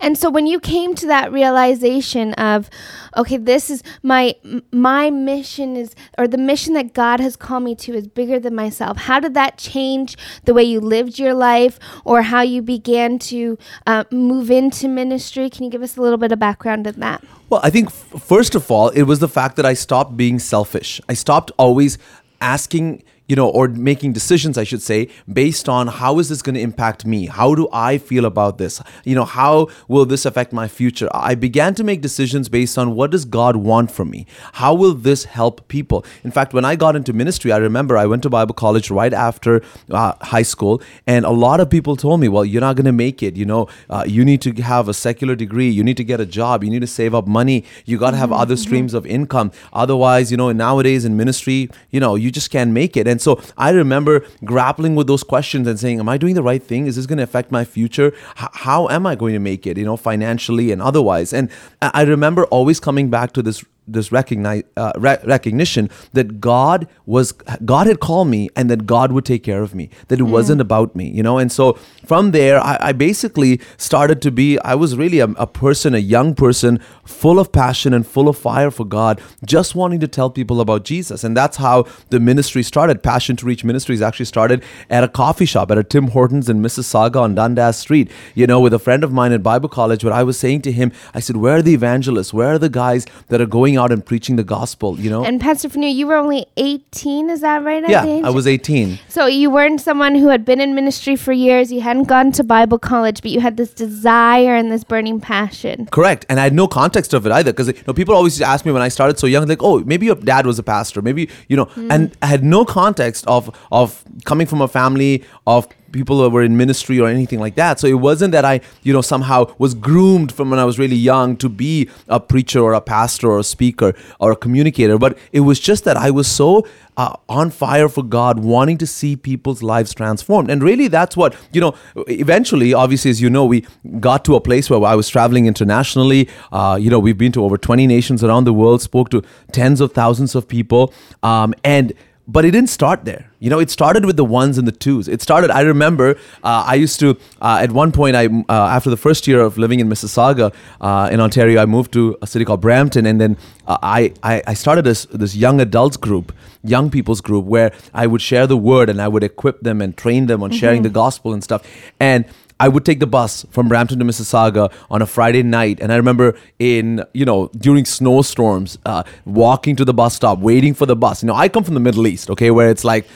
And 0.00 0.16
so 0.16 0.30
when 0.30 0.46
you 0.46 0.60
came 0.60 0.94
to 0.96 1.06
that 1.06 1.32
realization 1.32 2.34
of 2.34 2.70
okay 3.16 3.36
this 3.36 3.70
is 3.70 3.82
my 4.02 4.34
my 4.72 5.10
mission 5.10 5.76
is 5.76 5.94
or 6.16 6.28
the 6.28 6.38
mission 6.38 6.74
that 6.74 6.94
God 6.94 7.20
has 7.20 7.36
called 7.36 7.64
me 7.64 7.74
to 7.76 7.94
is 7.94 8.06
bigger 8.06 8.38
than 8.38 8.54
myself. 8.54 8.96
How 8.96 9.20
did 9.20 9.34
that 9.34 9.58
change 9.58 10.16
the 10.44 10.54
way 10.54 10.62
you 10.62 10.80
lived 10.80 11.18
your 11.18 11.34
life 11.34 11.78
or 12.04 12.22
how 12.22 12.42
you 12.42 12.62
began 12.62 13.18
to 13.18 13.58
uh, 13.86 14.04
move 14.10 14.50
into 14.50 14.88
ministry? 14.88 15.50
Can 15.50 15.64
you 15.64 15.70
give 15.70 15.82
us 15.82 15.96
a 15.96 16.02
little 16.02 16.18
bit 16.18 16.32
of 16.32 16.38
background 16.38 16.86
in 16.86 17.00
that? 17.00 17.22
Well, 17.48 17.60
I 17.64 17.70
think 17.70 17.88
f- 17.88 18.22
first 18.22 18.54
of 18.54 18.70
all, 18.70 18.90
it 18.90 19.02
was 19.02 19.18
the 19.18 19.28
fact 19.28 19.56
that 19.56 19.66
I 19.66 19.74
stopped 19.74 20.16
being 20.16 20.38
selfish. 20.38 21.00
I 21.08 21.14
stopped 21.14 21.50
always 21.58 21.98
asking, 22.40 23.02
you 23.30 23.36
know, 23.36 23.48
or 23.48 23.68
making 23.68 24.12
decisions, 24.12 24.58
I 24.58 24.64
should 24.64 24.82
say, 24.82 25.08
based 25.32 25.68
on 25.68 25.86
how 25.86 26.18
is 26.18 26.28
this 26.28 26.42
going 26.42 26.56
to 26.56 26.60
impact 26.60 27.06
me? 27.06 27.26
How 27.26 27.54
do 27.54 27.68
I 27.72 27.96
feel 27.96 28.24
about 28.24 28.58
this? 28.58 28.82
You 29.04 29.14
know, 29.14 29.24
how 29.24 29.68
will 29.86 30.04
this 30.04 30.26
affect 30.26 30.52
my 30.52 30.66
future? 30.66 31.08
I 31.14 31.36
began 31.36 31.76
to 31.76 31.84
make 31.84 32.00
decisions 32.00 32.48
based 32.48 32.76
on 32.76 32.96
what 32.96 33.12
does 33.12 33.24
God 33.24 33.54
want 33.54 33.92
from 33.92 34.10
me? 34.10 34.26
How 34.54 34.74
will 34.74 34.94
this 34.94 35.26
help 35.26 35.68
people? 35.68 36.04
In 36.24 36.32
fact, 36.32 36.52
when 36.52 36.64
I 36.64 36.74
got 36.74 36.96
into 36.96 37.12
ministry, 37.12 37.52
I 37.52 37.58
remember 37.58 37.96
I 37.96 38.06
went 38.06 38.24
to 38.24 38.30
Bible 38.30 38.52
college 38.52 38.90
right 38.90 39.14
after 39.14 39.62
uh, 39.90 40.14
high 40.22 40.42
school, 40.42 40.82
and 41.06 41.24
a 41.24 41.30
lot 41.30 41.60
of 41.60 41.70
people 41.70 41.94
told 41.94 42.18
me, 42.18 42.26
well, 42.26 42.44
you're 42.44 42.60
not 42.60 42.74
going 42.74 42.86
to 42.86 42.98
make 43.06 43.22
it. 43.22 43.36
You 43.36 43.46
know, 43.46 43.68
uh, 43.88 44.02
you 44.08 44.24
need 44.24 44.42
to 44.42 44.52
have 44.60 44.88
a 44.88 44.94
secular 44.94 45.36
degree, 45.36 45.68
you 45.68 45.84
need 45.84 45.98
to 45.98 46.04
get 46.04 46.18
a 46.18 46.26
job, 46.26 46.64
you 46.64 46.70
need 46.70 46.80
to 46.80 46.88
save 46.88 47.14
up 47.14 47.28
money, 47.28 47.64
you 47.84 47.96
got 47.96 48.10
to 48.10 48.16
have 48.16 48.32
other 48.32 48.56
streams 48.56 48.92
of 48.92 49.06
income. 49.06 49.52
Otherwise, 49.72 50.32
you 50.32 50.36
know, 50.36 50.50
nowadays 50.50 51.04
in 51.04 51.16
ministry, 51.16 51.70
you 51.90 52.00
know, 52.00 52.16
you 52.16 52.32
just 52.32 52.50
can't 52.50 52.72
make 52.72 52.96
it. 52.96 53.06
And 53.06 53.19
so 53.20 53.40
I 53.56 53.70
remember 53.70 54.24
grappling 54.44 54.94
with 54.94 55.06
those 55.06 55.22
questions 55.22 55.66
and 55.66 55.78
saying, 55.78 56.00
am 56.00 56.08
I 56.08 56.18
doing 56.18 56.34
the 56.34 56.42
right 56.42 56.62
thing? 56.62 56.86
Is 56.86 56.96
this 56.96 57.06
going 57.06 57.18
to 57.18 57.24
affect 57.24 57.50
my 57.50 57.64
future? 57.64 58.08
H- 58.40 58.48
how 58.52 58.88
am 58.88 59.06
I 59.06 59.14
going 59.14 59.34
to 59.34 59.38
make 59.38 59.66
it, 59.66 59.76
you 59.78 59.84
know, 59.84 59.96
financially 59.96 60.72
and 60.72 60.80
otherwise? 60.82 61.32
And 61.32 61.50
I 61.82 62.02
remember 62.02 62.46
always 62.46 62.80
coming 62.80 63.10
back 63.10 63.32
to 63.32 63.42
this 63.42 63.64
this 63.92 64.12
recognize 64.12 64.62
uh, 64.76 64.92
re- 64.96 65.18
recognition 65.24 65.90
that 66.12 66.40
God 66.40 66.88
was 67.06 67.32
God 67.64 67.86
had 67.86 68.00
called 68.00 68.28
me 68.28 68.48
and 68.56 68.70
that 68.70 68.86
God 68.86 69.12
would 69.12 69.24
take 69.24 69.42
care 69.42 69.62
of 69.62 69.74
me 69.74 69.90
that 70.08 70.20
it 70.20 70.24
wasn't 70.24 70.60
about 70.60 70.94
me 70.96 71.08
you 71.08 71.22
know? 71.22 71.38
And 71.38 71.50
so 71.50 71.74
from 72.04 72.30
there 72.30 72.60
I, 72.60 72.76
I 72.80 72.92
basically 72.92 73.60
started 73.76 74.22
to 74.22 74.30
be 74.30 74.58
I 74.60 74.74
was 74.74 74.96
really 74.96 75.20
a, 75.20 75.28
a 75.30 75.46
person 75.46 75.94
a 75.94 75.98
young 75.98 76.34
person 76.34 76.78
full 77.04 77.38
of 77.38 77.52
passion 77.52 77.92
and 77.92 78.06
full 78.06 78.28
of 78.28 78.38
fire 78.38 78.70
for 78.70 78.84
God 78.84 79.20
just 79.44 79.74
wanting 79.74 80.00
to 80.00 80.08
tell 80.08 80.30
people 80.30 80.60
about 80.60 80.84
Jesus. 80.84 81.24
And 81.24 81.36
that's 81.36 81.56
how 81.56 81.86
the 82.10 82.20
ministry 82.20 82.62
started. 82.62 83.02
Passion 83.02 83.36
to 83.36 83.46
Reach 83.46 83.64
Ministries 83.64 84.02
actually 84.02 84.26
started 84.26 84.62
at 84.88 85.04
a 85.04 85.08
coffee 85.08 85.46
shop 85.46 85.70
at 85.70 85.78
a 85.78 85.84
Tim 85.84 86.08
Hortons 86.08 86.48
in 86.48 86.62
Mississauga 86.62 87.16
on 87.16 87.34
Dundas 87.34 87.78
Street 87.78 88.10
you 88.34 88.46
know 88.46 88.60
with 88.60 88.74
a 88.74 88.78
friend 88.78 89.04
of 89.04 89.12
mine 89.12 89.32
at 89.32 89.42
Bible 89.42 89.68
college. 89.68 90.04
Where 90.04 90.12
I 90.12 90.22
was 90.22 90.38
saying 90.38 90.62
to 90.62 90.72
him 90.72 90.92
I 91.14 91.20
said 91.20 91.36
where 91.36 91.56
are 91.56 91.62
the 91.62 91.74
evangelists? 91.74 92.32
Where 92.32 92.54
are 92.54 92.58
the 92.58 92.68
guys 92.68 93.06
that 93.28 93.40
are 93.40 93.46
going 93.46 93.76
out 93.80 93.90
and 93.90 94.04
preaching 94.04 94.36
the 94.36 94.44
gospel 94.44 94.98
you 95.00 95.10
know 95.10 95.24
And 95.24 95.40
Pastor 95.40 95.68
Fanu, 95.68 95.88
you 95.88 96.06
were 96.06 96.16
only 96.16 96.46
18, 96.56 97.30
is 97.30 97.40
that 97.40 97.64
right? 97.64 97.88
yeah? 97.88 98.04
I 98.24 98.30
was 98.30 98.46
18 98.46 98.98
So 99.08 99.26
you 99.26 99.50
weren't 99.50 99.80
someone 99.80 100.14
who 100.14 100.28
had 100.28 100.44
been 100.44 100.60
in 100.60 100.74
ministry 100.74 101.16
for 101.16 101.32
years. 101.32 101.72
You 101.72 101.80
hadn't 101.80 102.04
gone 102.04 102.32
to 102.32 102.44
Bible 102.44 102.78
college, 102.78 103.22
but 103.22 103.30
you 103.30 103.40
had 103.40 103.56
this 103.56 103.72
desire 103.72 104.54
and 104.54 104.70
this 104.70 104.84
burning 104.84 105.20
passion. 105.20 105.86
Correct, 105.86 106.26
and 106.28 106.38
I 106.40 106.44
had 106.44 106.52
no 106.52 106.68
context 106.68 107.14
of 107.14 107.26
it 107.26 107.32
either 107.32 107.52
because 107.52 107.68
you 107.68 107.74
know 107.86 107.92
people 107.92 108.14
always 108.14 108.40
ask 108.40 108.66
me 108.66 108.72
when 108.72 108.82
I 108.82 108.88
started 108.88 109.18
so 109.18 109.26
young, 109.26 109.46
like, 109.46 109.62
"Oh, 109.62 109.80
maybe 109.80 110.06
your 110.06 110.16
dad 110.16 110.46
was 110.46 110.58
a 110.58 110.62
pastor, 110.62 111.02
maybe 111.02 111.28
you 111.48 111.56
know," 111.56 111.64
hmm. 111.64 111.90
and 111.90 112.16
I 112.22 112.26
had 112.26 112.44
no 112.44 112.64
context 112.64 113.26
of 113.26 113.50
of 113.72 114.04
coming 114.24 114.46
from 114.46 114.60
a 114.60 114.68
family 114.68 115.24
of 115.46 115.68
people 115.92 116.22
who 116.22 116.28
were 116.30 116.42
in 116.42 116.56
ministry 116.56 117.00
or 117.00 117.08
anything 117.08 117.38
like 117.38 117.54
that. 117.56 117.80
So 117.80 117.86
it 117.86 117.94
wasn't 117.94 118.32
that 118.32 118.44
I 118.44 118.60
you 118.82 118.92
know 118.92 119.02
somehow 119.02 119.54
was 119.58 119.74
groomed 119.74 120.32
from 120.32 120.50
when 120.50 120.58
I 120.58 120.64
was 120.64 120.78
really 120.78 120.96
young 120.96 121.36
to 121.38 121.48
be 121.48 121.88
a 122.08 122.20
preacher 122.20 122.60
or 122.60 122.72
a 122.72 122.80
pastor 122.80 123.28
or 123.30 123.38
a 123.38 123.44
speaker 123.44 123.94
or 124.18 124.32
a 124.32 124.36
communicator, 124.36 124.98
but 124.98 125.18
it 125.32 125.40
was 125.40 125.60
just 125.60 125.84
that 125.84 125.96
I 125.96 126.10
was 126.10 126.26
so 126.26 126.66
uh, 127.00 127.16
on 127.30 127.50
fire 127.50 127.88
for 127.88 128.02
God, 128.02 128.40
wanting 128.40 128.76
to 128.76 128.86
see 128.86 129.16
people's 129.16 129.62
lives 129.62 129.94
transformed. 129.94 130.50
And 130.50 130.62
really, 130.62 130.86
that's 130.86 131.16
what, 131.16 131.34
you 131.50 131.60
know, 131.60 131.74
eventually, 132.08 132.74
obviously, 132.74 133.10
as 133.10 133.22
you 133.22 133.30
know, 133.30 133.46
we 133.46 133.64
got 134.00 134.22
to 134.26 134.34
a 134.34 134.40
place 134.40 134.68
where 134.68 134.84
I 134.84 134.94
was 134.94 135.08
traveling 135.08 135.46
internationally. 135.46 136.28
Uh, 136.52 136.76
you 136.78 136.90
know, 136.90 136.98
we've 136.98 137.16
been 137.16 137.32
to 137.32 137.44
over 137.44 137.56
20 137.56 137.86
nations 137.86 138.22
around 138.22 138.44
the 138.44 138.52
world, 138.52 138.82
spoke 138.82 139.08
to 139.10 139.22
tens 139.50 139.80
of 139.80 139.92
thousands 139.92 140.34
of 140.34 140.46
people. 140.46 140.92
Um, 141.22 141.54
and 141.64 141.94
but 142.32 142.44
it 142.44 142.52
didn't 142.52 142.70
start 142.70 143.04
there. 143.04 143.30
You 143.40 143.50
know, 143.50 143.58
it 143.58 143.70
started 143.70 144.04
with 144.04 144.16
the 144.16 144.24
ones 144.24 144.58
and 144.58 144.68
the 144.68 144.72
twos. 144.72 145.08
It 145.08 145.20
started. 145.22 145.50
I 145.50 145.62
remember 145.62 146.10
uh, 146.44 146.64
I 146.66 146.74
used 146.74 147.00
to 147.00 147.16
uh, 147.40 147.58
at 147.60 147.72
one 147.72 147.90
point. 147.90 148.14
I 148.14 148.26
uh, 148.26 148.76
after 148.76 148.90
the 148.90 148.96
first 148.96 149.26
year 149.26 149.40
of 149.40 149.58
living 149.58 149.80
in 149.80 149.88
Mississauga 149.88 150.52
uh, 150.80 151.08
in 151.10 151.20
Ontario, 151.20 151.60
I 151.60 151.66
moved 151.66 151.92
to 151.94 152.16
a 152.22 152.26
city 152.26 152.44
called 152.44 152.60
Brampton, 152.60 153.06
and 153.06 153.20
then 153.20 153.36
uh, 153.66 153.78
I, 153.82 154.12
I 154.22 154.42
I 154.46 154.54
started 154.54 154.84
this 154.84 155.06
this 155.06 155.34
young 155.34 155.60
adults 155.60 155.96
group, 155.96 156.32
young 156.62 156.90
people's 156.90 157.20
group, 157.20 157.46
where 157.46 157.72
I 157.92 158.06
would 158.06 158.22
share 158.22 158.46
the 158.46 158.56
word 158.56 158.88
and 158.90 159.00
I 159.00 159.08
would 159.08 159.24
equip 159.24 159.60
them 159.60 159.80
and 159.80 159.96
train 159.96 160.26
them 160.26 160.42
on 160.42 160.50
sharing 160.52 160.82
the 160.82 160.90
gospel 160.90 161.32
and 161.32 161.42
stuff. 161.42 161.66
And 161.98 162.26
I 162.60 162.68
would 162.68 162.84
take 162.84 163.00
the 163.00 163.06
bus 163.06 163.46
from 163.50 163.68
Brampton 163.68 163.98
to 163.98 164.04
Mississauga 164.04 164.70
on 164.90 165.00
a 165.00 165.06
Friday 165.06 165.42
night, 165.42 165.80
and 165.80 165.90
I 165.90 165.96
remember 165.96 166.36
in 166.58 167.02
you 167.14 167.24
know 167.24 167.50
during 167.56 167.86
snowstorms, 167.86 168.78
uh, 168.84 169.02
walking 169.24 169.76
to 169.76 169.84
the 169.84 169.94
bus 169.94 170.14
stop, 170.14 170.38
waiting 170.38 170.74
for 170.74 170.84
the 170.86 170.94
bus. 170.94 171.22
You 171.22 171.28
know, 171.28 171.34
I 171.34 171.48
come 171.48 171.64
from 171.64 171.74
the 171.74 171.80
Middle 171.80 172.06
East, 172.06 172.28
okay, 172.30 172.50
where 172.50 172.70
it's 172.70 172.84
like 172.84 173.06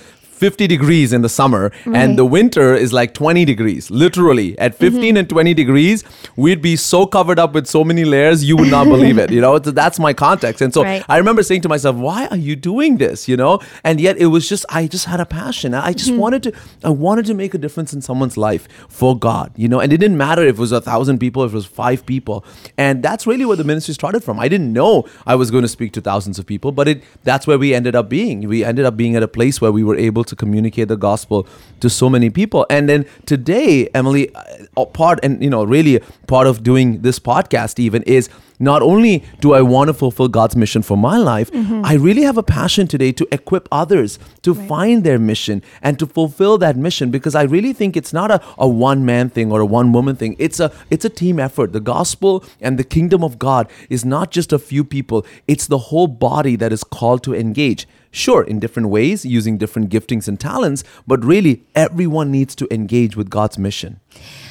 50 0.44 0.66
degrees 0.66 1.14
in 1.14 1.22
the 1.22 1.28
summer 1.30 1.62
Right. 1.86 1.96
and 2.00 2.10
mm-hmm. 2.10 2.16
the 2.16 2.26
winter 2.26 2.74
is 2.74 2.92
like 2.92 3.14
20 3.14 3.46
degrees 3.46 3.90
literally. 3.90 4.58
At 4.58 4.72
mm-hmm. 4.72 4.96
15 4.96 5.16
and 5.16 5.28
20 5.28 5.54
degrees 5.54 6.04
we'd 6.36 6.60
be 6.60 6.76
so 6.76 7.06
covered 7.06 7.38
up 7.38 7.54
with 7.54 7.66
so 7.66 7.82
many 7.82 8.04
layers 8.04 8.44
you 8.44 8.54
would 8.58 8.70
not 8.70 8.86
believe 8.94 9.16
it 9.16 9.30
you 9.30 9.40
know? 9.40 9.58
Th- 9.58 9.74
that's 9.74 9.98
my 9.98 10.12
context. 10.12 10.60
And 10.60 10.74
so 10.74 10.82
Right. 10.82 11.02
i 11.08 11.16
remember 11.16 11.42
saying 11.42 11.62
to 11.62 11.70
myself 11.70 11.96
why 11.96 12.26
are 12.26 12.36
you 12.48 12.56
doing 12.56 12.98
this? 12.98 13.26
You 13.26 13.38
know? 13.38 13.60
And 13.84 14.02
yet 14.06 14.18
it 14.18 14.26
was 14.26 14.46
just 14.46 14.66
i 14.68 14.86
just 14.86 15.06
had 15.06 15.20
a 15.20 15.24
passion. 15.24 15.72
I 15.72 15.92
just 15.94 16.10
mm-hmm. 16.10 16.24
wanted 16.24 16.42
to 16.42 16.52
i 16.90 16.90
wanted 16.90 17.24
to 17.30 17.34
make 17.42 17.54
a 17.54 17.60
difference 17.64 17.94
in 17.96 18.02
someone's 18.02 18.36
life 18.36 18.68
for 19.00 19.18
god 19.18 19.48
you 19.56 19.68
know? 19.72 19.80
And 19.80 19.94
it 19.94 20.00
didn't 20.04 20.18
matter 20.18 20.42
if 20.42 20.56
it 20.58 20.64
was 20.66 20.72
a 20.72 20.82
thousand 20.90 21.20
people 21.24 21.44
if 21.44 21.52
it 21.52 21.60
was 21.62 21.66
five 21.84 22.04
people. 22.04 22.44
And 22.76 23.02
that's 23.02 23.26
really 23.26 23.46
where 23.46 23.60
the 23.62 23.68
ministry 23.72 23.94
started 23.94 24.22
from. 24.22 24.38
I 24.38 24.48
didn't 24.48 24.72
know 24.80 24.92
i 25.26 25.34
was 25.34 25.50
going 25.50 25.66
to 25.68 25.74
speak 25.78 25.92
to 25.96 26.02
thousands 26.10 26.38
of 26.38 26.44
people 26.44 26.70
but 26.80 26.86
it 26.92 27.02
that's 27.22 27.46
where 27.46 27.58
we 27.64 27.72
ended 27.80 27.94
up 27.96 28.08
being. 28.08 28.46
We 28.48 28.64
ended 28.64 28.84
up 28.84 28.96
being 28.96 29.16
at 29.16 29.22
a 29.22 29.28
place 29.28 29.60
where 29.60 29.72
we 29.72 29.84
were 29.84 29.96
able 29.96 30.24
to 30.24 30.34
communicate 30.37 30.88
the 30.88 30.97
gospel 30.97 31.47
to 31.81 31.91
so 31.91 32.09
many 32.09 32.31
people. 32.31 32.67
And 32.71 32.88
then 32.88 33.07
today 33.26 33.88
emily 33.95 34.35
uh, 34.35 34.85
part 34.87 35.21
and 35.23 35.43
you 35.43 35.50
know 35.50 35.64
really 35.64 36.00
part 36.26 36.47
of 36.47 36.62
doing 36.62 37.03
this 37.03 37.19
podcast 37.19 37.79
even 37.79 38.03
is 38.05 38.29
not 38.58 38.82
only 38.82 39.25
do 39.40 39.52
I 39.52 39.62
want 39.62 39.88
to 39.88 39.94
fulfill 39.94 40.28
God's 40.28 40.56
mission 40.56 40.82
for 40.82 40.96
my 40.96 41.16
life, 41.16 41.50
mm-hmm. 41.50 41.84
I 41.84 41.94
really 41.94 42.23
have 42.23 42.38
a 42.38 42.42
passion 42.42 42.87
today 42.87 43.12
to 43.12 43.26
equip 43.32 43.68
others 43.73 44.18
to 44.42 44.54
find 44.54 45.04
their 45.04 45.18
mission 45.18 45.62
and 45.82 45.99
to 45.99 46.06
fulfill 46.06 46.58
that 46.58 46.76
mission 46.76 47.11
because 47.11 47.34
I 47.34 47.42
really 47.42 47.73
think 47.73 47.96
it's 47.96 48.12
not 48.12 48.30
a, 48.30 48.40
a 48.58 48.68
one 48.68 49.04
man 49.04 49.28
thing 49.30 49.50
or 49.50 49.61
a 49.61 49.66
one 49.66 49.92
woman 49.92 50.16
thing. 50.16 50.37
It's 50.38 50.61
a 50.61 50.73
it's 50.90 51.04
a 51.04 51.11
team 51.11 51.38
effort. 51.40 51.73
The 51.73 51.80
gospel 51.80 52.44
and 52.61 52.78
the 52.78 52.84
kingdom 52.84 53.25
of 53.25 53.38
God 53.38 53.70
is 53.90 54.04
not 54.04 54.30
just 54.30 54.52
a 54.52 54.58
few 54.58 54.84
people, 54.84 55.26
it's 55.49 55.66
the 55.66 55.78
whole 55.78 56.06
body 56.06 56.56
that 56.56 56.73
is 56.73 56.84
called 56.84 57.23
to 57.25 57.34
engage. 57.34 57.87
Sure, 58.11 58.44
in 58.44 58.61
different 58.61 58.90
ways, 58.90 59.25
using 59.25 59.58
different 59.58 59.90
giftings 59.90 60.28
and 60.28 60.38
talents, 60.38 60.84
but 61.04 61.25
really 61.25 61.64
everyone 61.75 62.30
needs 62.30 62.54
to 62.54 62.73
engage 62.73 63.16
with 63.16 63.28
God's 63.28 63.58
mission. 63.58 63.99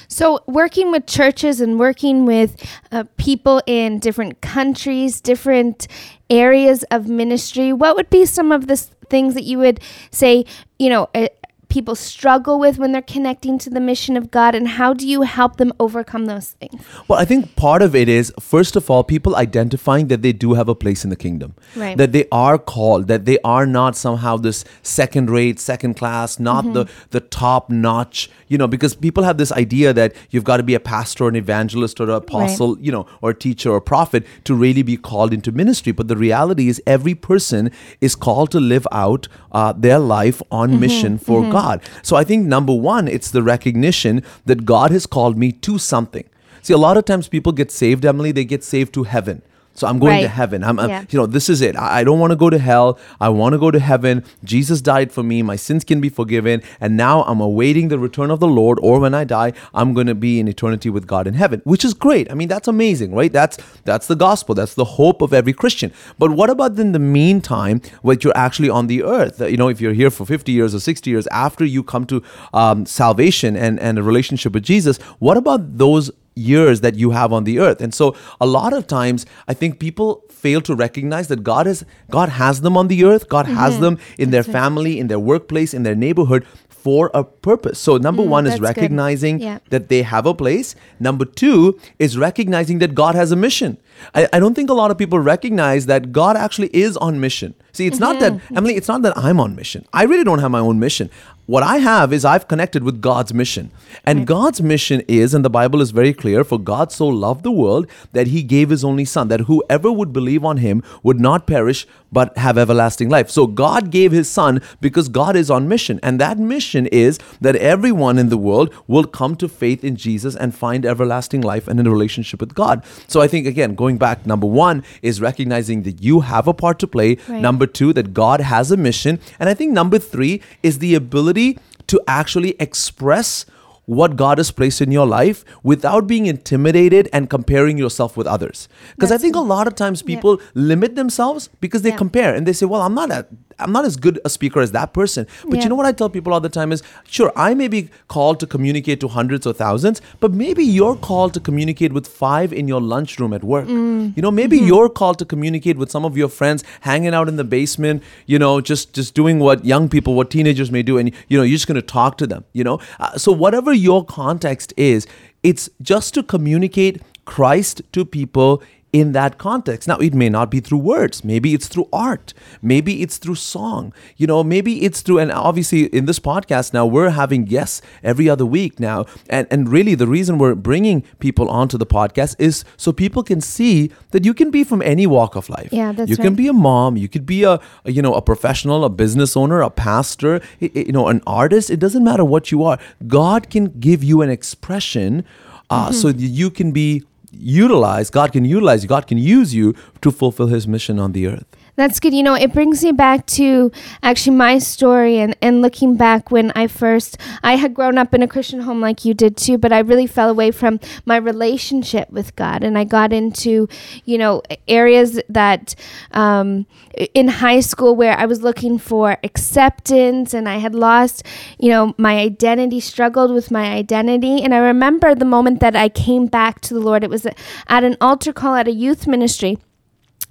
So, 0.07 0.41
working 0.47 0.91
with 0.91 1.07
churches 1.07 1.61
and 1.61 1.79
working 1.79 2.25
with 2.25 2.55
uh, 2.91 3.05
people 3.17 3.61
in 3.65 3.99
different 3.99 4.41
countries, 4.41 5.21
different 5.21 5.87
areas 6.29 6.83
of 6.91 7.07
ministry, 7.07 7.73
what 7.73 7.95
would 7.95 8.09
be 8.09 8.25
some 8.25 8.51
of 8.51 8.67
the 8.67 8.77
things 9.09 9.33
that 9.35 9.43
you 9.43 9.59
would 9.59 9.79
say, 10.11 10.45
you 10.79 10.89
know, 10.89 11.09
uh, 11.13 11.27
people 11.73 11.95
struggle 11.95 12.59
with 12.59 12.77
when 12.77 12.91
they're 12.91 13.01
connecting 13.01 13.57
to 13.57 13.69
the 13.75 13.79
mission 13.79 14.15
of 14.15 14.29
God, 14.29 14.53
and 14.53 14.67
how 14.67 14.93
do 14.93 15.07
you 15.07 15.23
help 15.23 15.57
them 15.57 15.73
overcome 15.79 16.25
those 16.27 16.51
things? 16.51 16.79
Well, 17.07 17.19
I 17.19 17.25
think 17.25 17.55
part 17.55 17.81
of 17.81 17.95
it 17.95 18.07
is, 18.07 18.31
first 18.39 18.75
of 18.75 18.91
all, 18.91 19.03
people 19.03 19.35
identifying 19.35 20.07
that 20.09 20.21
they 20.21 20.33
do 20.33 20.53
have 20.53 20.69
a 20.69 20.75
place 20.75 21.03
in 21.03 21.09
the 21.09 21.15
kingdom. 21.15 21.55
Right. 21.75 21.97
That 21.97 22.11
they 22.11 22.25
are 22.31 22.59
called, 22.59 23.07
that 23.07 23.25
they 23.25 23.39
are 23.43 23.65
not 23.65 23.95
somehow 23.95 24.37
this 24.37 24.63
second 24.83 25.31
rate, 25.31 25.59
second 25.59 25.95
class, 25.95 26.39
not 26.39 26.61
the, 26.73 26.85
mm-hmm. 26.85 27.07
the 27.09 27.21
top 27.21 27.71
notch, 27.71 28.29
you 28.47 28.59
know, 28.59 28.67
because 28.67 28.93
people 28.93 29.23
have 29.23 29.39
this 29.39 29.51
idea 29.51 29.93
that 29.93 30.15
you've 30.29 30.43
got 30.43 30.57
to 30.57 30.63
be 30.63 30.75
a 30.75 30.79
pastor, 30.79 31.27
an 31.27 31.35
evangelist, 31.35 31.99
or 31.99 32.03
an 32.03 32.11
apostle, 32.11 32.77
you 32.79 32.91
know, 32.91 33.07
or 33.21 33.31
a 33.31 33.35
teacher 33.47 33.71
or 33.71 33.77
a 33.77 33.81
prophet 33.81 34.27
to 34.43 34.53
really 34.53 34.83
be 34.83 34.95
called 34.95 35.33
into 35.33 35.51
ministry. 35.51 35.91
But 35.91 36.07
the 36.07 36.17
reality 36.17 36.67
is, 36.67 36.79
every 36.85 37.15
person 37.15 37.71
is 37.99 38.15
called 38.15 38.51
to 38.51 38.59
live 38.59 38.87
out 38.91 39.27
uh, 39.51 39.73
their 39.73 39.97
life 39.97 40.39
on 40.51 40.69
mm-hmm. 40.69 40.79
mission 40.85 41.17
for 41.17 41.41
mm-hmm. 41.41 41.51
God. 41.51 41.62
So 42.01 42.15
I 42.15 42.23
think 42.23 42.45
number 42.45 42.73
one, 42.73 43.07
it's 43.07 43.31
the 43.31 43.43
recognition 43.43 44.23
that 44.45 44.65
God 44.65 44.91
has 44.91 45.05
called 45.05 45.37
me 45.37 45.51
to 45.51 45.77
something. 45.77 46.25
See, 46.61 46.73
a 46.73 46.77
lot 46.77 46.97
of 46.97 47.05
times 47.05 47.27
people 47.27 47.51
get 47.51 47.71
saved, 47.71 48.05
Emily, 48.05 48.31
they 48.31 48.45
get 48.45 48.63
saved 48.63 48.93
to 48.93 49.03
heaven. 49.03 49.41
So 49.75 49.87
I'm 49.87 49.97
going 49.99 50.21
to 50.21 50.27
heaven. 50.27 50.63
I'm, 50.63 50.79
I'm- 50.79 50.89
Yeah. 50.89 51.03
you 51.09 51.17
know, 51.19 51.25
this 51.25 51.49
is 51.49 51.61
it. 51.61 51.75
I, 51.75 51.99
I 51.99 52.03
don't 52.03 52.19
want 52.19 52.31
to 52.31 52.35
go 52.35 52.49
to 52.49 52.59
hell. 52.59 52.99
I 53.19 53.29
want 53.29 53.53
to 53.53 53.59
go 53.59 53.71
to 53.71 53.79
heaven. 53.79 54.23
Jesus 54.43 54.81
died 54.81 55.11
for 55.11 55.23
me. 55.23 55.41
My 55.41 55.55
sins 55.55 55.83
can 55.83 55.99
be 55.99 56.09
forgiven. 56.09 56.61
And 56.79 56.95
now 56.95 57.23
I'm 57.23 57.41
awaiting 57.41 57.87
the 57.87 57.97
return 57.97 58.29
of 58.29 58.39
the 58.39 58.47
Lord. 58.47 58.77
Or 58.83 58.99
when 58.99 59.13
I 59.15 59.23
die, 59.23 59.53
I'm 59.73 59.93
going 59.95 60.07
to 60.07 60.15
be 60.15 60.39
in 60.39 60.47
eternity 60.47 60.89
with 60.91 61.07
God 61.07 61.25
in 61.27 61.33
heaven, 61.33 61.61
which 61.65 61.83
is 61.83 61.93
great. 61.95 62.31
I 62.31 62.35
mean, 62.35 62.47
that's 62.47 62.67
amazing, 62.67 63.15
right? 63.15 63.31
That's 63.33 63.57
that's 63.83 64.07
the 64.07 64.15
gospel. 64.15 64.53
That's 64.55 64.75
the 64.75 64.85
hope 64.85 65.21
of 65.23 65.33
every 65.33 65.53
Christian. 65.53 65.91
But 66.19 66.31
what 66.31 66.49
about 66.51 66.77
in 66.77 66.91
the 66.91 66.99
meantime, 66.99 67.81
when 68.03 68.19
you're 68.21 68.37
actually 68.37 68.69
on 68.69 68.87
the 68.87 69.01
earth? 69.03 69.41
You 69.41 69.57
know, 69.57 69.69
if 69.69 69.81
you're 69.81 69.93
here 69.93 70.11
for 70.11 70.25
50 70.25 70.51
years 70.51 70.75
or 70.75 70.79
60 70.79 71.09
years 71.09 71.25
after 71.27 71.65
you 71.65 71.81
come 71.83 72.05
to 72.05 72.21
um, 72.53 72.85
salvation 72.85 73.55
and 73.55 73.79
and 73.79 73.97
a 73.97 74.03
relationship 74.03 74.53
with 74.53 74.63
Jesus, 74.63 74.97
what 75.19 75.35
about 75.37 75.77
those 75.79 76.11
years 76.35 76.81
that 76.81 76.95
you 76.95 77.11
have 77.11 77.31
on 77.33 77.43
the 77.43 77.59
earth. 77.59 77.81
And 77.81 77.93
so 77.93 78.15
a 78.41 78.45
lot 78.45 78.73
of 78.73 78.87
times 78.87 79.25
i 79.47 79.53
think 79.53 79.79
people 79.79 80.23
fail 80.29 80.61
to 80.61 80.75
recognize 80.75 81.27
that 81.27 81.43
god 81.43 81.67
is 81.67 81.85
god 82.09 82.29
has 82.29 82.61
them 82.61 82.75
on 82.77 82.87
the 82.87 83.03
earth 83.03 83.29
god 83.29 83.45
has 83.45 83.79
them 83.79 83.97
in 84.17 84.31
their 84.31 84.43
family 84.43 84.99
in 84.99 85.07
their 85.07 85.19
workplace 85.19 85.73
in 85.73 85.83
their 85.83 85.95
neighborhood 85.95 86.45
for 86.67 87.09
a 87.13 87.23
purpose. 87.23 87.79
So 87.79 87.95
number 87.95 88.21
one 88.21 88.45
is 88.45 88.59
recognizing 88.59 89.39
Yeah. 89.39 89.59
that 89.69 89.87
they 89.87 90.01
have 90.01 90.25
a 90.25 90.33
place. 90.33 90.75
Number 90.99 91.23
two 91.23 91.79
is 91.97 92.17
recognizing 92.17 92.79
that 92.79 92.93
god 92.93 93.15
has 93.15 93.31
a 93.31 93.37
mission. 93.37 93.77
I, 94.13 94.27
I 94.33 94.39
don't 94.39 94.53
think 94.53 94.69
a 94.69 94.73
lot 94.73 94.91
of 94.91 94.97
people 94.97 95.19
recognize 95.19 95.85
that 95.85 96.11
god 96.11 96.35
actually 96.35 96.69
is 96.75 96.97
on 96.97 97.21
mission 97.21 97.53
see 97.73 97.87
it's 97.87 97.99
not 97.99 98.19
that 98.19 98.33
mm-hmm. 98.33 98.57
emily 98.57 98.75
it's 98.75 98.87
not 98.87 99.01
that 99.01 99.17
i'm 99.17 99.39
on 99.39 99.55
mission 99.55 99.85
i 99.93 100.03
really 100.03 100.23
don't 100.23 100.39
have 100.39 100.51
my 100.51 100.59
own 100.59 100.79
mission 100.79 101.09
what 101.45 101.61
I 101.61 101.79
have 101.79 102.13
is 102.13 102.23
I've 102.23 102.47
connected 102.47 102.83
with 102.83 103.01
God's 103.01 103.33
mission. 103.33 103.71
And 104.05 104.25
God's 104.25 104.61
mission 104.61 105.01
is, 105.09 105.33
and 105.33 105.43
the 105.43 105.49
Bible 105.49 105.81
is 105.81 105.91
very 105.91 106.13
clear, 106.13 106.43
for 106.43 106.57
God 106.57 106.91
so 106.91 107.05
loved 107.05 107.43
the 107.43 107.51
world 107.51 107.87
that 108.13 108.27
he 108.27 108.43
gave 108.43 108.69
his 108.69 108.83
only 108.85 109.03
son, 109.03 109.27
that 109.27 109.41
whoever 109.41 109.91
would 109.91 110.13
believe 110.13 110.45
on 110.45 110.57
him 110.57 110.81
would 111.03 111.19
not 111.19 111.45
perish 111.45 111.85
but 112.13 112.37
have 112.37 112.57
everlasting 112.57 113.09
life. 113.09 113.29
So 113.29 113.47
God 113.47 113.89
gave 113.89 114.11
his 114.11 114.29
son 114.29 114.61
because 114.79 115.09
God 115.09 115.35
is 115.35 115.49
on 115.49 115.67
mission. 115.67 115.99
And 116.03 116.19
that 116.21 116.37
mission 116.37 116.85
is 116.87 117.19
that 117.41 117.55
everyone 117.55 118.17
in 118.19 118.29
the 118.29 118.37
world 118.37 118.73
will 118.87 119.05
come 119.05 119.35
to 119.37 119.49
faith 119.49 119.83
in 119.83 119.95
Jesus 119.95 120.35
and 120.35 120.55
find 120.55 120.85
everlasting 120.85 121.41
life 121.41 121.67
and 121.67 121.79
in 121.79 121.87
a 121.87 121.91
relationship 121.91 122.39
with 122.39 122.53
God. 122.53 122.85
So 123.07 123.19
I 123.19 123.27
think, 123.27 123.47
again, 123.47 123.75
going 123.75 123.97
back, 123.97 124.25
number 124.25 124.47
one 124.47 124.83
is 125.01 125.19
recognizing 125.19 125.83
that 125.83 126.03
you 126.03 126.21
have 126.21 126.47
a 126.47 126.53
part 126.53 126.79
to 126.79 126.87
play. 126.87 127.17
Right. 127.27 127.41
Number 127.41 127.62
two, 127.67 127.93
that 127.93 128.13
God 128.13 128.41
has 128.41 128.71
a 128.71 128.77
mission. 128.77 129.19
And 129.39 129.49
I 129.49 129.53
think 129.53 129.71
number 129.71 129.99
three 129.99 130.41
is 130.61 130.79
the 130.79 130.95
ability 130.95 131.59
to 131.87 132.01
actually 132.07 132.55
express 132.59 133.45
what 133.85 134.15
God 134.15 134.37
has 134.37 134.49
placed 134.49 134.79
in 134.81 134.93
your 134.93 135.05
life 135.05 135.43
without 135.61 136.07
being 136.07 136.25
intimidated 136.25 137.09
and 137.11 137.29
comparing 137.29 137.77
yourself 137.77 138.15
with 138.15 138.25
others. 138.25 138.69
Because 138.95 139.11
I 139.11 139.17
think 139.17 139.35
a 139.35 139.41
lot 139.41 139.67
of 139.67 139.75
times 139.75 140.01
people 140.01 140.39
limit 140.53 140.95
themselves 140.95 141.49
because 141.59 141.81
they 141.81 141.89
Yeah. 141.89 141.97
compare 141.97 142.33
and 142.33 142.47
they 142.47 142.53
say, 142.53 142.65
"Well, 142.65 142.81
I'm 142.81 142.93
not 142.95 143.11
a 143.11 143.25
I'm 143.59 143.71
not 143.71 143.85
as 143.85 143.95
good 143.97 144.19
a 144.25 144.29
speaker 144.29 144.59
as 144.61 144.71
that 144.71 144.93
person." 144.93 145.27
But 145.45 145.57
Yeah. 145.57 145.63
you 145.63 145.69
know 145.69 145.75
what 145.75 145.85
I 145.85 145.91
tell 145.91 146.09
people 146.09 146.33
all 146.33 146.41
the 146.41 146.49
time 146.49 146.71
is, 146.71 146.83
"Sure, 147.07 147.31
I 147.35 147.53
may 147.53 147.67
be 147.67 147.89
called 148.07 148.39
to 148.41 148.47
communicate 148.47 148.99
to 149.01 149.07
hundreds 149.07 149.45
or 149.47 149.53
thousands, 149.53 150.01
but 150.19 150.33
maybe 150.33 150.63
you're 150.63 150.95
called 150.95 151.33
to 151.33 151.39
communicate 151.39 151.93
with 151.93 152.07
5 152.07 152.53
in 152.53 152.67
your 152.67 152.81
lunchroom 152.81 153.33
at 153.33 153.43
work. 153.43 153.67
Mm. 153.67 154.13
You 154.15 154.21
know, 154.21 154.31
maybe 154.31 154.57
Mm-hmm. 154.57 154.67
you're 154.67 154.89
called 154.89 155.19
to 155.19 155.25
communicate 155.25 155.77
with 155.77 155.91
some 155.91 156.05
of 156.05 156.17
your 156.17 156.29
friends 156.29 156.63
hanging 156.81 157.13
out 157.13 157.27
in 157.27 157.35
the 157.37 157.43
basement, 157.43 158.03
you 158.27 158.39
know, 158.39 158.61
just 158.61 158.93
just 158.93 159.13
doing 159.13 159.39
what 159.39 159.65
young 159.65 159.89
people, 159.89 160.13
what 160.15 160.29
teenagers 160.29 160.71
may 160.71 160.83
do 160.83 160.97
and 160.97 161.11
you 161.29 161.37
know, 161.37 161.43
you're 161.43 161.55
just 161.57 161.67
going 161.67 161.75
to 161.75 161.81
talk 161.81 162.17
to 162.17 162.27
them, 162.27 162.43
you 162.53 162.63
know? 162.63 162.79
Uh, 162.99 163.17
so 163.17 163.31
whatever 163.31 163.73
your 163.73 164.03
context 164.05 164.73
is, 164.77 165.07
it's 165.43 165.69
just 165.81 166.13
to 166.13 166.23
communicate 166.23 167.01
Christ 167.25 167.81
to 167.93 168.05
people 168.05 168.61
in 168.93 169.11
that 169.13 169.37
context. 169.39 169.87
Now, 169.87 169.97
it 169.97 170.13
may 170.13 170.29
not 170.29 170.51
be 170.51 170.59
through 170.59 170.77
words. 170.77 171.23
Maybe 171.23 171.53
it's 171.55 171.67
through 171.67 171.89
art. 171.91 172.33
Maybe 172.61 173.01
it's 173.01 173.17
through 173.17 173.35
song. 173.35 173.91
You 174.17 174.27
know, 174.27 174.43
maybe 174.43 174.83
it's 174.85 175.01
through, 175.01 175.17
and 175.19 175.31
obviously 175.31 175.85
in 175.87 176.05
this 176.05 176.19
podcast 176.19 176.73
now, 176.73 176.85
we're 176.85 177.09
having 177.09 177.43
guests 177.45 177.81
every 178.03 178.29
other 178.29 178.45
week 178.45 178.79
now. 178.79 179.05
And, 179.29 179.47
and 179.49 179.67
really, 179.67 179.95
the 179.95 180.05
reason 180.07 180.37
we're 180.37 180.53
bringing 180.55 181.01
people 181.17 181.49
onto 181.49 181.77
the 181.77 181.87
podcast 181.87 182.35
is 182.37 182.63
so 182.77 182.93
people 182.93 183.23
can 183.23 183.41
see 183.41 183.91
that 184.11 184.23
you 184.25 184.33
can 184.33 184.51
be 184.51 184.63
from 184.63 184.81
any 184.83 185.07
walk 185.07 185.35
of 185.35 185.49
life. 185.49 185.69
Yeah, 185.71 185.91
that's 185.91 186.09
You 186.09 186.15
can 186.15 186.35
be 186.35 186.47
a 186.47 186.53
mom. 186.53 186.95
You 186.95 187.09
could 187.09 187.25
be 187.25 187.43
a, 187.43 187.59
a, 187.85 187.91
you 187.91 188.01
know, 188.03 188.13
a 188.13 188.21
professional, 188.21 188.85
a 188.85 188.89
business 188.89 189.35
owner, 189.35 189.61
a 189.61 189.71
pastor, 189.71 190.39
you 190.59 190.91
know, 190.91 191.07
an 191.07 191.21
artist. 191.25 191.71
It 191.71 191.79
doesn't 191.79 192.03
matter 192.03 192.23
what 192.23 192.51
you 192.51 192.63
are. 192.63 192.77
God 193.07 193.49
can 193.49 193.65
give 193.79 194.03
you 194.03 194.21
an 194.21 194.29
expression 194.29 195.25
uh, 195.69 195.87
Mm-hmm. 195.89 195.93
so 195.95 196.11
that 196.11 196.21
you 196.21 196.51
can 196.51 196.71
be 196.71 197.03
utilized. 197.33 198.13
God 198.13 198.31
can 198.31 198.45
utilize 198.45 198.83
you. 198.83 198.89
God 198.89 199.07
can 199.07 199.17
use 199.17 199.53
you 199.53 199.75
to 200.01 200.11
fulfill 200.11 200.47
His 200.47 200.67
mission 200.67 200.99
on 200.99 201.11
the 201.11 201.27
earth. 201.27 201.45
That's 201.75 201.99
good. 201.99 202.13
You 202.13 202.21
know, 202.21 202.35
it 202.35 202.53
brings 202.53 202.83
me 202.83 202.91
back 202.91 203.25
to 203.27 203.71
actually 204.03 204.35
my 204.35 204.59
story 204.59 205.17
and, 205.17 205.35
and 205.41 205.63
looking 205.63 205.97
back 205.97 206.29
when 206.29 206.51
I 206.55 206.67
first, 206.67 207.17
I 207.41 207.55
had 207.55 207.73
grown 207.73 207.97
up 207.97 208.13
in 208.13 208.21
a 208.21 208.27
Christian 208.27 208.59
home 208.59 208.79
like 208.79 209.03
you 209.05 209.15
did 209.15 209.35
too, 209.35 209.57
but 209.57 209.73
I 209.73 209.79
really 209.79 210.05
fell 210.05 210.29
away 210.29 210.51
from 210.51 210.79
my 211.05 211.17
relationship 211.17 212.11
with 212.11 212.35
God. 212.35 212.63
And 212.63 212.77
I 212.77 212.83
got 212.83 213.11
into, 213.11 213.67
you 214.05 214.19
know, 214.19 214.43
areas 214.67 215.19
that 215.29 215.73
um, 216.11 216.67
in 217.15 217.27
high 217.27 217.61
school 217.61 217.95
where 217.95 218.15
I 218.15 218.27
was 218.27 218.43
looking 218.43 218.77
for 218.77 219.17
acceptance 219.23 220.35
and 220.35 220.47
I 220.47 220.57
had 220.57 220.75
lost, 220.75 221.25
you 221.57 221.69
know, 221.69 221.95
my 221.97 222.19
identity, 222.19 222.81
struggled 222.81 223.31
with 223.31 223.49
my 223.49 223.71
identity. 223.71 224.43
And 224.43 224.53
I 224.53 224.59
remember 224.59 225.15
the 225.15 225.25
moment 225.25 225.59
that 225.61 225.75
I 225.75 225.89
came 225.89 226.27
back 226.27 226.61
to 226.61 226.75
the 226.75 226.79
Lord, 226.79 227.03
it 227.03 227.09
was 227.09 227.25
at 227.25 227.83
an 227.83 227.97
altar 227.99 228.31
call 228.31 228.53
at 228.53 228.67
a 228.67 228.71
youth 228.71 229.07
ministry. 229.07 229.57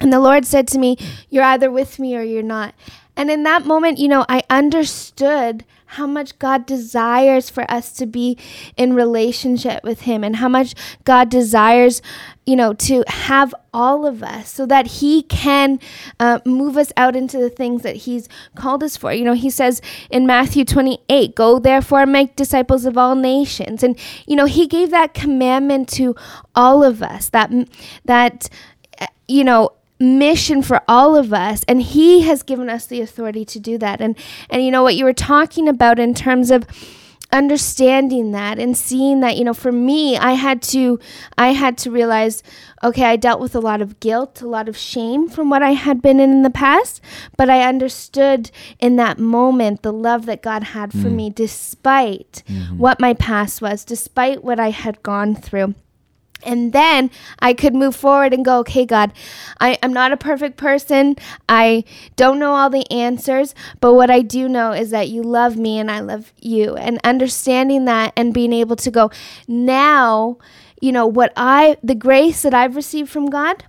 And 0.03 0.13
the 0.13 0.21
Lord 0.21 0.45
said 0.45 0.67
to 0.69 0.79
me, 0.79 0.97
You're 1.31 1.45
either 1.45 1.71
with 1.71 1.99
me 1.99 2.17
or 2.17 2.23
you're 2.23 2.43
not. 2.43 2.75
And 3.17 3.31
in 3.31 3.43
that 3.45 3.65
moment, 3.67 3.99
you 3.99 4.09
know, 4.09 4.25
I 4.29 4.43
understood 4.51 5.65
how 5.85 6.07
much 6.07 6.39
God 6.39 6.65
desires 6.65 7.51
for 7.51 7.71
us 7.71 7.93
to 7.93 8.07
be 8.07 8.39
in 8.79 8.95
relationship 8.95 9.85
with 9.85 10.03
Him 10.03 10.25
and 10.25 10.37
how 10.37 10.49
much 10.49 10.75
God 11.05 11.29
desires, 11.29 12.01
you 12.47 12.57
know, 12.57 12.73
to 12.73 13.05
have 13.07 13.55
all 13.75 14.07
of 14.07 14.23
us 14.23 14.51
so 14.51 14.65
that 14.65 14.87
He 14.87 15.23
can 15.25 15.79
uh, 16.19 16.41
move 16.47 16.79
us 16.79 16.93
out 16.97 17.15
into 17.15 17.37
the 17.37 17.51
things 17.51 17.83
that 17.83 17.97
He's 17.97 18.27
called 18.57 18.83
us 18.83 18.97
for. 18.97 19.13
You 19.13 19.25
know, 19.25 19.35
He 19.35 19.51
says 19.51 19.83
in 20.11 20.27
Matthew 20.27 20.65
28, 20.65 21.35
Go 21.35 21.59
therefore 21.59 22.07
make 22.07 22.35
disciples 22.35 22.87
of 22.87 22.97
all 22.97 23.15
nations. 23.15 23.83
And, 23.83 23.99
you 24.27 24.35
know, 24.35 24.47
He 24.47 24.67
gave 24.67 24.91
that 24.91 25.13
commandment 25.13 25.91
to 25.91 26.17
all 26.55 26.83
of 26.83 27.03
us, 27.03 27.29
that, 27.29 27.53
that, 28.07 28.49
uh, 28.99 29.07
you 29.29 29.45
know, 29.45 29.73
mission 30.03 30.63
for 30.63 30.83
all 30.89 31.17
of 31.17 31.33
us 31.33 31.65
and 31.69 31.81
he 31.81 32.23
has 32.23 32.43
given 32.43 32.69
us 32.69 32.87
the 32.87 33.01
authority 33.01 33.45
to 33.47 33.61
do 33.61 33.79
that. 33.79 34.01
And 34.01 34.17
and 34.51 34.65
you 34.65 34.71
know 34.71 34.83
what 34.83 34.97
you 34.97 35.05
were 35.05 35.13
talking 35.13 35.69
about 35.69 35.99
in 35.99 36.15
terms 36.15 36.51
of 36.51 36.67
understanding 37.33 38.33
that 38.33 38.59
and 38.59 38.77
seeing 38.77 39.21
that 39.21 39.39
you 39.39 39.45
know 39.45 39.55
for 39.55 39.73
me 39.73 40.19
i 40.19 40.33
had 40.33 40.61
to 40.61 41.01
i 41.39 41.55
had 41.55 41.79
to 41.79 41.91
realize 41.91 42.43
okay 42.85 43.05
i 43.05 43.17
dealt 43.17 43.41
with 43.41 43.55
a 43.55 43.61
lot 43.61 43.81
of 43.81 43.99
guilt 44.01 44.43
a 44.43 44.47
lot 44.47 44.69
of 44.69 44.77
shame 44.77 45.27
from 45.31 45.49
what 45.49 45.63
i 45.63 45.71
had 45.71 46.03
been 46.03 46.21
in 46.21 46.31
in 46.31 46.43
the 46.43 46.51
past 46.51 47.01
but 47.39 47.49
i 47.49 47.63
understood 47.67 48.51
in 48.81 48.97
that 48.97 49.19
moment 49.19 49.83
the 49.83 49.93
love 49.93 50.27
that 50.27 50.43
god 50.43 50.63
had 50.63 50.93
for 50.93 51.09
mm. 51.09 51.15
me 51.15 51.31
despite 51.31 52.43
mm-hmm. 52.47 52.77
what 52.77 53.01
my 53.01 53.15
past 53.15 53.63
was 53.63 53.83
despite 53.83 54.45
what 54.45 54.61
i 54.61 54.69
had 54.69 55.03
gone 55.03 55.35
through 55.35 55.75
and 56.45 56.73
then 56.73 57.11
I 57.39 57.55
could 57.55 57.75
move 57.75 57.97
forward 57.97 58.33
and 58.33 58.45
go, 58.45 58.59
okay, 58.61 58.85
God, 58.87 59.13
I, 59.61 59.79
I'm 59.83 59.93
not 59.93 60.13
a 60.13 60.17
perfect 60.17 60.57
person. 60.57 61.17
I 61.49 61.85
don't 62.17 62.39
know 62.39 62.53
all 62.53 62.71
the 62.71 62.91
answers, 62.91 63.55
but 63.81 63.95
what 63.95 64.11
I 64.11 64.21
do 64.23 64.49
know 64.49 64.73
is 64.73 64.91
that 64.91 65.09
you 65.09 65.23
love 65.23 65.57
me 65.57 65.79
and 65.79 65.91
I 65.91 66.01
love 66.01 66.33
you. 66.41 66.77
And 66.77 67.01
understanding 67.05 67.85
that 67.87 68.13
and 68.17 68.35
being 68.35 68.53
able 68.53 68.77
to 68.77 68.91
go, 68.91 69.11
now, 69.47 70.39
you 70.81 70.93
know, 70.93 71.07
what 71.07 71.33
I, 71.37 71.77
the 71.83 71.95
grace 71.95 72.43
that 72.43 72.55
I've 72.55 72.77
received 72.77 73.11
from 73.11 73.27
God, 73.27 73.65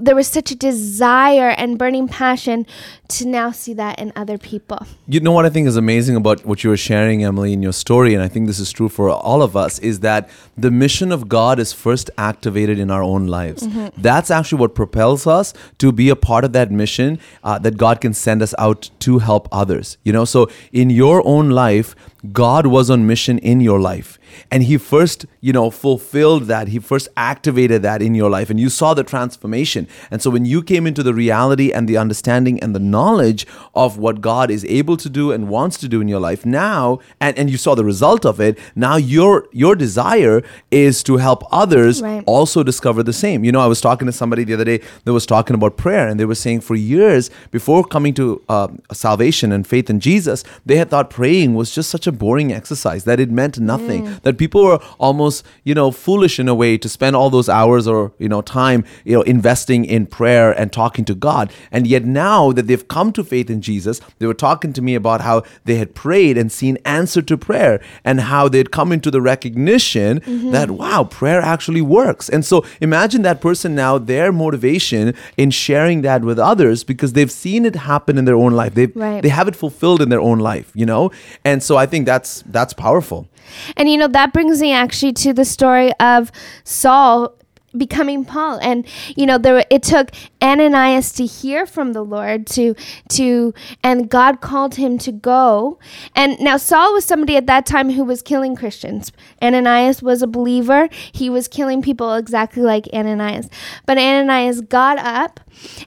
there 0.00 0.14
was 0.14 0.26
such 0.26 0.50
a 0.50 0.56
desire 0.56 1.50
and 1.50 1.78
burning 1.78 2.08
passion 2.08 2.66
to 3.08 3.26
now 3.26 3.50
see 3.50 3.74
that 3.74 3.98
in 3.98 4.12
other 4.16 4.38
people. 4.38 4.86
You 5.06 5.20
know 5.20 5.32
what 5.32 5.46
I 5.46 5.50
think 5.50 5.66
is 5.66 5.76
amazing 5.76 6.16
about 6.16 6.44
what 6.44 6.62
you 6.62 6.70
were 6.70 6.76
sharing, 6.76 7.24
Emily, 7.24 7.52
in 7.52 7.62
your 7.62 7.72
story, 7.72 8.14
and 8.14 8.22
I 8.22 8.28
think 8.28 8.46
this 8.46 8.58
is 8.58 8.72
true 8.72 8.88
for 8.88 9.10
all 9.10 9.42
of 9.42 9.56
us, 9.56 9.78
is 9.80 10.00
that 10.00 10.28
the 10.56 10.70
mission 10.70 11.12
of 11.12 11.28
God 11.28 11.58
is 11.58 11.72
first 11.72 12.10
activated 12.16 12.78
in 12.78 12.90
our 12.90 13.02
own 13.02 13.26
lives. 13.26 13.66
That's 13.96 14.30
actually 14.30 14.60
what 14.60 14.74
propels 14.74 15.26
us 15.26 15.52
to 15.78 15.92
be 15.92 16.08
a 16.08 16.16
part 16.16 16.44
of 16.44 16.52
that 16.52 16.70
mission 16.70 17.18
uh, 17.42 17.58
that 17.58 17.76
God 17.76 18.00
can 18.00 18.14
send 18.14 18.42
us 18.42 18.54
out 18.58 18.90
to 19.00 19.18
help 19.18 19.48
others. 19.50 19.98
You 20.04 20.12
know, 20.12 20.24
so 20.24 20.48
in 20.72 20.90
your 20.90 21.26
own 21.26 21.50
life, 21.50 21.94
God 22.32 22.66
was 22.66 22.90
on 22.90 23.06
mission 23.06 23.38
in 23.38 23.60
your 23.60 23.80
life. 23.80 24.18
And 24.50 24.62
he 24.62 24.76
first, 24.78 25.26
you 25.40 25.52
know, 25.52 25.70
fulfilled 25.70 26.44
that. 26.44 26.68
He 26.68 26.78
first 26.78 27.08
activated 27.16 27.82
that 27.82 28.00
in 28.02 28.14
your 28.14 28.30
life. 28.30 28.48
And 28.50 28.60
you 28.60 28.68
saw 28.68 28.94
the 28.94 29.02
transformation. 29.02 29.88
And 30.10 30.22
so 30.22 30.30
when 30.30 30.44
you 30.44 30.62
came 30.62 30.86
into 30.86 31.02
the 31.02 31.14
reality 31.14 31.72
and 31.72 31.88
the 31.88 31.96
understanding 31.96 32.60
and 32.60 32.74
the 32.74 32.78
knowledge 32.78 33.46
of 33.74 33.98
what 33.98 34.20
God 34.20 34.50
is 34.50 34.64
able 34.66 34.96
to 34.98 35.08
do 35.08 35.32
and 35.32 35.48
wants 35.48 35.78
to 35.78 35.88
do 35.88 36.00
in 36.00 36.08
your 36.08 36.20
life 36.20 36.46
now, 36.46 37.00
and, 37.20 37.36
and 37.38 37.50
you 37.50 37.56
saw 37.56 37.74
the 37.74 37.84
result 37.84 38.24
of 38.24 38.40
it, 38.40 38.58
now 38.76 38.96
your 38.96 39.46
your 39.52 39.74
desire 39.74 40.42
is 40.70 41.02
to 41.04 41.16
help 41.16 41.42
others 41.50 42.00
Right. 42.02 42.22
also 42.26 42.62
discover 42.62 43.02
the 43.02 43.12
same. 43.12 43.44
You 43.44 43.52
know, 43.52 43.60
I 43.60 43.66
was 43.66 43.80
talking 43.80 44.06
to 44.06 44.12
somebody 44.12 44.44
the 44.44 44.54
other 44.54 44.64
day 44.64 44.80
that 45.04 45.12
was 45.12 45.26
talking 45.26 45.54
about 45.54 45.76
prayer, 45.76 46.06
and 46.06 46.20
they 46.20 46.24
were 46.24 46.34
saying 46.36 46.60
for 46.60 46.76
years 46.76 47.30
before 47.50 47.84
coming 47.84 48.14
to 48.14 48.42
uh, 48.48 48.68
salvation 48.92 49.50
and 49.52 49.66
faith 49.66 49.90
in 49.90 49.98
Jesus, 50.00 50.44
they 50.64 50.76
had 50.76 50.90
thought 50.90 51.10
praying 51.10 51.54
was 51.54 51.74
just 51.74 51.90
such 51.90 52.06
a 52.06 52.09
boring 52.10 52.52
exercise 52.52 53.04
that 53.04 53.20
it 53.20 53.30
meant 53.30 53.58
nothing. 53.58 54.06
Mm. 54.06 54.22
That 54.22 54.38
people 54.38 54.64
were 54.64 54.78
almost, 54.98 55.44
you 55.64 55.74
know, 55.74 55.90
foolish 55.90 56.38
in 56.38 56.48
a 56.48 56.54
way 56.54 56.78
to 56.78 56.88
spend 56.88 57.16
all 57.16 57.30
those 57.30 57.48
hours 57.48 57.86
or 57.86 58.12
you 58.18 58.28
know 58.28 58.42
time, 58.42 58.84
you 59.04 59.14
know, 59.14 59.22
investing 59.22 59.84
in 59.84 60.06
prayer 60.06 60.52
and 60.52 60.72
talking 60.72 61.04
to 61.06 61.14
God. 61.14 61.52
And 61.70 61.86
yet 61.86 62.04
now 62.04 62.52
that 62.52 62.66
they've 62.66 62.86
come 62.88 63.12
to 63.12 63.24
faith 63.24 63.50
in 63.50 63.60
Jesus, 63.60 64.00
they 64.18 64.26
were 64.26 64.34
talking 64.34 64.72
to 64.72 64.82
me 64.82 64.94
about 64.94 65.20
how 65.20 65.42
they 65.64 65.76
had 65.76 65.94
prayed 65.94 66.36
and 66.36 66.50
seen 66.52 66.78
answer 66.84 67.22
to 67.22 67.36
prayer, 67.36 67.82
and 68.04 68.20
how 68.20 68.48
they'd 68.48 68.70
come 68.70 68.92
into 68.92 69.10
the 69.10 69.20
recognition 69.20 70.20
mm-hmm. 70.20 70.50
that 70.50 70.70
wow, 70.70 71.04
prayer 71.04 71.40
actually 71.40 71.82
works. 71.82 72.28
And 72.28 72.44
so 72.44 72.64
imagine 72.80 73.22
that 73.22 73.40
person 73.40 73.74
now, 73.74 73.98
their 73.98 74.32
motivation 74.32 75.14
in 75.36 75.50
sharing 75.50 76.02
that 76.02 76.22
with 76.22 76.38
others 76.38 76.84
because 76.84 77.12
they've 77.14 77.30
seen 77.30 77.64
it 77.64 77.76
happen 77.76 78.18
in 78.18 78.24
their 78.24 78.36
own 78.36 78.52
life. 78.52 78.74
They've 78.74 78.90
Right. 78.94 79.22
they 79.22 79.28
have 79.28 79.48
it 79.48 79.56
fulfilled 79.56 80.02
in 80.02 80.08
their 80.08 80.20
own 80.20 80.38
life, 80.38 80.70
you 80.74 80.86
know? 80.86 81.10
And 81.44 81.62
so 81.62 81.76
I 81.76 81.86
think 81.86 81.99
that's 82.04 82.42
that's 82.46 82.72
powerful. 82.72 83.28
And 83.76 83.90
you 83.90 83.96
know, 83.96 84.08
that 84.08 84.32
brings 84.32 84.60
me 84.60 84.72
actually 84.72 85.12
to 85.14 85.32
the 85.32 85.44
story 85.44 85.92
of 86.00 86.30
Saul 86.64 87.36
becoming 87.76 88.24
Paul. 88.24 88.58
And 88.60 88.86
you 89.16 89.26
know, 89.26 89.38
there 89.38 89.64
it 89.70 89.82
took 89.82 90.10
Ananias 90.42 91.12
to 91.12 91.26
hear 91.26 91.66
from 91.66 91.92
the 91.92 92.02
Lord 92.02 92.46
to 92.48 92.74
to 93.10 93.54
and 93.82 94.08
God 94.08 94.40
called 94.40 94.76
him 94.76 94.98
to 94.98 95.12
go. 95.12 95.78
And 96.14 96.38
now 96.40 96.56
Saul 96.56 96.92
was 96.92 97.04
somebody 97.04 97.36
at 97.36 97.46
that 97.46 97.66
time 97.66 97.90
who 97.90 98.04
was 98.04 98.22
killing 98.22 98.56
Christians. 98.56 99.12
Ananias 99.42 100.02
was 100.02 100.22
a 100.22 100.26
believer. 100.26 100.88
He 101.12 101.30
was 101.30 101.48
killing 101.48 101.82
people 101.82 102.14
exactly 102.14 102.62
like 102.62 102.88
Ananias. 102.92 103.48
But 103.86 103.98
Ananias 103.98 104.60
got 104.62 104.98
up 104.98 105.40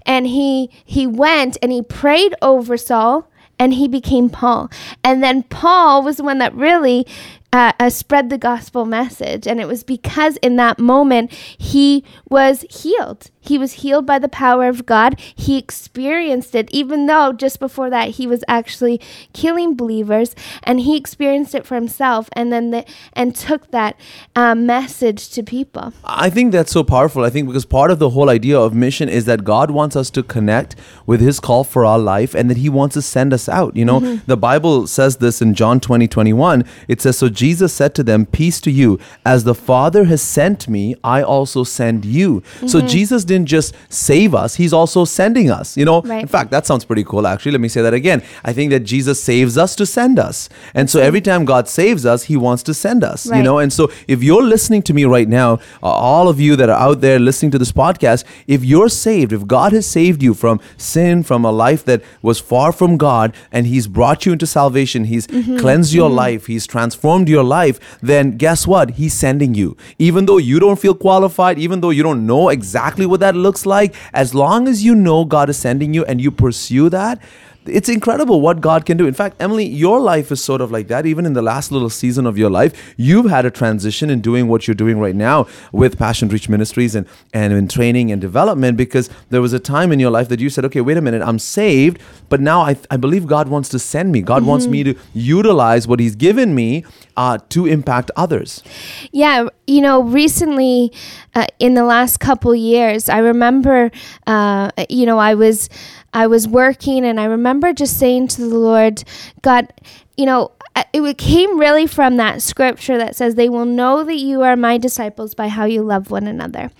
and 0.05 0.27
he 0.27 0.69
he 0.85 1.07
went 1.07 1.57
and 1.61 1.71
he 1.71 1.81
prayed 1.81 2.33
over 2.41 2.77
Saul 2.77 3.29
and 3.63 3.75
he 3.75 3.87
became 3.87 4.29
Paul. 4.29 4.69
And 5.05 5.23
then 5.23 5.43
Paul 5.43 6.03
was 6.03 6.17
the 6.17 6.23
one 6.23 6.37
that 6.39 6.53
really 6.53 7.07
uh, 7.53 7.71
uh, 7.79 7.89
spread 7.89 8.29
the 8.29 8.37
gospel 8.37 8.83
message. 8.83 9.47
And 9.47 9.61
it 9.61 9.69
was 9.69 9.85
because 9.85 10.35
in 10.37 10.57
that 10.57 10.79
moment 10.79 11.31
he 11.31 12.03
was 12.29 12.65
healed. 12.69 13.31
He 13.43 13.57
was 13.57 13.73
healed 13.83 14.05
by 14.05 14.19
the 14.19 14.29
power 14.29 14.67
of 14.67 14.85
God. 14.85 15.19
He 15.19 15.57
experienced 15.57 16.55
it, 16.55 16.69
even 16.71 17.07
though 17.07 17.33
just 17.33 17.59
before 17.59 17.89
that 17.89 18.11
he 18.11 18.25
was 18.25 18.43
actually 18.47 19.01
killing 19.33 19.75
believers, 19.75 20.33
and 20.63 20.79
he 20.79 20.95
experienced 20.95 21.53
it 21.53 21.65
for 21.65 21.75
himself, 21.75 22.29
and 22.33 22.53
then 22.53 22.71
the, 22.71 22.85
and 23.11 23.35
took 23.35 23.71
that 23.71 23.99
uh, 24.35 24.55
message 24.55 25.29
to 25.29 25.43
people. 25.43 25.93
I 26.05 26.29
think 26.29 26.51
that's 26.53 26.71
so 26.71 26.83
powerful. 26.83 27.25
I 27.25 27.29
think 27.29 27.47
because 27.47 27.65
part 27.65 27.91
of 27.91 27.99
the 27.99 28.11
whole 28.11 28.29
idea 28.29 28.57
of 28.57 28.73
mission 28.73 29.09
is 29.09 29.25
that 29.25 29.43
God 29.43 29.71
wants 29.71 29.95
us 29.95 30.09
to 30.11 30.23
connect 30.23 30.75
with 31.05 31.19
his 31.19 31.39
call 31.39 31.63
for 31.63 31.85
our 31.85 31.99
life 31.99 32.33
and 32.33 32.49
that 32.49 32.57
he 32.57 32.69
wants 32.69 32.93
to 32.93 33.01
send 33.01 33.33
us 33.33 33.49
out. 33.49 33.75
You 33.75 33.85
know, 33.85 33.99
the 34.25 34.37
Bible 34.37 34.87
says 34.87 35.17
this 35.17 35.41
in 35.41 35.53
John 35.53 35.79
20, 35.79 36.07
21. 36.07 36.63
It 36.87 37.01
says, 37.01 37.17
So 37.17 37.27
Jesus 37.29 37.73
said 37.73 37.93
to 37.95 38.03
them, 38.03 38.25
Peace 38.25 38.61
to 38.61 38.71
you. 38.71 38.99
As 39.25 39.43
the 39.43 39.55
Father 39.55 40.05
has 40.05 40.21
sent 40.21 40.67
me, 40.67 40.95
I 41.03 41.21
also 41.21 41.63
send 41.63 42.05
you. 42.05 42.41
So 42.67 42.79
Jesus 42.81 43.25
didn't 43.33 43.49
just 43.57 43.73
save 43.89 44.31
us, 44.43 44.55
he's 44.61 44.73
also 44.79 45.05
sending 45.19 45.47
us. 45.59 45.75
You 45.79 45.85
know, 45.89 45.97
Right. 46.13 46.21
in 46.21 46.31
fact, 46.35 46.49
that 46.55 46.65
sounds 46.69 46.85
pretty 46.89 47.03
cool, 47.11 47.25
actually. 47.31 47.53
Let 47.57 47.61
me 47.67 47.71
say 47.75 47.81
that 47.87 47.93
again. 48.01 48.21
I 48.49 48.51
think 48.57 48.71
that 48.75 48.81
Jesus 48.93 49.17
saves 49.29 49.57
us 49.63 49.75
to 49.81 49.85
send 49.97 50.15
us. 50.29 50.49
And 50.73 50.89
so 50.89 50.97
every 51.09 51.21
time 51.29 51.45
God 51.53 51.67
saves 51.79 52.05
us, 52.13 52.23
he 52.31 52.37
wants 52.47 52.63
to 52.69 52.73
send 52.85 53.03
us. 53.03 53.19
You 53.37 53.43
know, 53.49 53.57
and 53.63 53.71
so 53.77 53.83
if 54.07 54.23
you're 54.27 54.43
listening 54.55 54.81
to 54.83 54.93
me 54.93 55.03
right 55.17 55.29
now, 55.41 55.49
uh, 55.81 55.87
all 56.13 56.27
of 56.33 56.39
you 56.45 56.55
that 56.59 56.69
are 56.69 56.79
out 56.87 57.01
there 57.01 57.19
listening 57.29 57.51
to 57.55 57.59
this 57.63 57.71
podcast, 57.71 58.23
if 58.47 58.63
you're 58.71 58.89
saved, 58.89 59.31
if 59.33 59.43
God 59.47 59.71
has 59.73 59.85
saved 59.99 60.21
you 60.27 60.33
from 60.33 60.59
sin, 60.77 61.23
from 61.23 61.45
a 61.45 61.51
life 61.65 61.83
that 61.85 62.01
was 62.21 62.39
far 62.51 62.71
from 62.71 62.97
God, 62.97 63.33
and 63.51 63.67
He's 63.67 63.87
brought 63.87 64.25
you 64.25 64.33
into 64.33 64.47
salvation, 64.47 65.05
He's 65.05 65.25
cleansed 65.63 65.93
your 65.93 66.09
life, 66.09 66.47
He's 66.47 66.65
transformed 66.67 67.27
your 67.29 67.43
life, 67.43 67.79
then 68.01 68.37
guess 68.37 68.67
what? 68.67 68.91
He's 69.01 69.13
sending 69.13 69.53
you. 69.55 69.75
Even 69.97 70.25
though 70.27 70.37
you 70.51 70.59
don't 70.59 70.79
feel 70.79 70.95
qualified, 70.95 71.57
even 71.59 71.81
though 71.81 71.89
you 71.97 72.03
don't 72.03 72.25
know 72.25 72.49
exactly 72.49 73.05
what 73.05 73.19
that 73.23 73.35
looks 73.35 73.65
like, 73.65 73.95
as 74.13 74.35
long 74.35 74.67
as 74.67 74.83
you 74.83 74.93
know 74.93 75.23
God 75.25 75.49
is 75.49 75.57
sending 75.57 75.93
you 75.93 76.03
and 76.05 76.21
you 76.21 76.29
pursue 76.29 76.89
that, 76.89 77.21
it's 77.65 77.89
incredible 77.89 78.41
what 78.41 78.61
God 78.61 78.85
can 78.85 78.97
do. 78.97 79.07
In 79.07 79.13
fact, 79.13 79.37
Emily, 79.39 79.65
your 79.65 79.99
life 79.99 80.31
is 80.31 80.43
sort 80.43 80.61
of 80.61 80.71
like 80.71 80.87
that. 80.87 81.05
Even 81.05 81.25
in 81.25 81.33
the 81.33 81.41
last 81.41 81.71
little 81.71 81.89
season 81.89 82.25
of 82.25 82.37
your 82.37 82.49
life, 82.49 82.93
you've 82.97 83.29
had 83.29 83.45
a 83.45 83.51
transition 83.51 84.09
in 84.09 84.21
doing 84.21 84.47
what 84.47 84.67
you're 84.67 84.75
doing 84.75 84.99
right 84.99 85.15
now 85.15 85.47
with 85.71 85.97
Passion 85.97 86.29
Reach 86.29 86.49
Ministries 86.49 86.95
and, 86.95 87.07
and 87.33 87.53
in 87.53 87.67
training 87.67 88.11
and 88.11 88.21
development 88.21 88.77
because 88.77 89.09
there 89.29 89.41
was 89.41 89.53
a 89.53 89.59
time 89.59 89.91
in 89.91 89.99
your 89.99 90.11
life 90.11 90.29
that 90.29 90.39
you 90.39 90.49
said, 90.49 90.65
okay, 90.65 90.81
wait 90.81 90.97
a 90.97 91.01
minute, 91.01 91.21
I'm 91.21 91.39
saved, 91.39 91.99
but 92.29 92.39
now 92.39 92.61
I, 92.61 92.77
I 92.89 92.97
believe 92.97 93.27
God 93.27 93.47
wants 93.47 93.69
to 93.69 93.79
send 93.79 94.11
me. 94.11 94.21
God 94.21 94.43
wants 94.43 94.67
me 94.67 94.83
to 94.83 94.95
utilize 95.13 95.87
what 95.87 95.99
He's 95.99 96.15
given 96.15 96.55
me 96.55 96.85
uh, 97.17 97.37
to 97.49 97.65
impact 97.65 98.11
others. 98.15 98.63
Yeah, 99.11 99.47
you 99.67 99.81
know, 99.81 100.03
recently 100.03 100.91
uh, 101.35 101.47
in 101.59 101.73
the 101.73 101.83
last 101.83 102.19
couple 102.19 102.55
years, 102.55 103.09
I 103.09 103.19
remember, 103.19 103.91
uh, 104.27 104.71
you 104.89 105.05
know, 105.05 105.17
I 105.17 105.35
was, 105.35 105.69
I 106.13 106.27
was 106.27 106.47
working, 106.47 107.05
and 107.05 107.19
I 107.19 107.25
remember 107.25 107.73
just 107.73 107.97
saying 107.97 108.27
to 108.29 108.41
the 108.41 108.57
Lord, 108.57 109.03
God, 109.41 109.73
you 110.15 110.25
know, 110.25 110.51
it 110.91 111.17
came 111.17 111.59
really 111.59 111.85
from 111.87 112.17
that 112.17 112.41
scripture 112.41 112.97
that 112.97 113.15
says, 113.15 113.35
"They 113.35 113.49
will 113.49 113.65
know 113.65 114.03
that 114.03 114.15
you 114.15 114.41
are 114.41 114.55
my 114.55 114.77
disciples 114.77 115.35
by 115.35 115.47
how 115.47 115.65
you 115.65 115.83
love 115.83 116.09
one 116.09 116.27
another." 116.27 116.71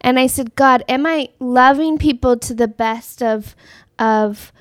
And 0.00 0.18
I 0.18 0.26
said, 0.26 0.54
God, 0.54 0.84
am 0.88 1.06
I 1.06 1.30
loving 1.38 1.98
people 1.98 2.36
to 2.38 2.54
the 2.54 2.68
best 2.68 3.22
of, 3.22 3.56
of, 3.98 4.52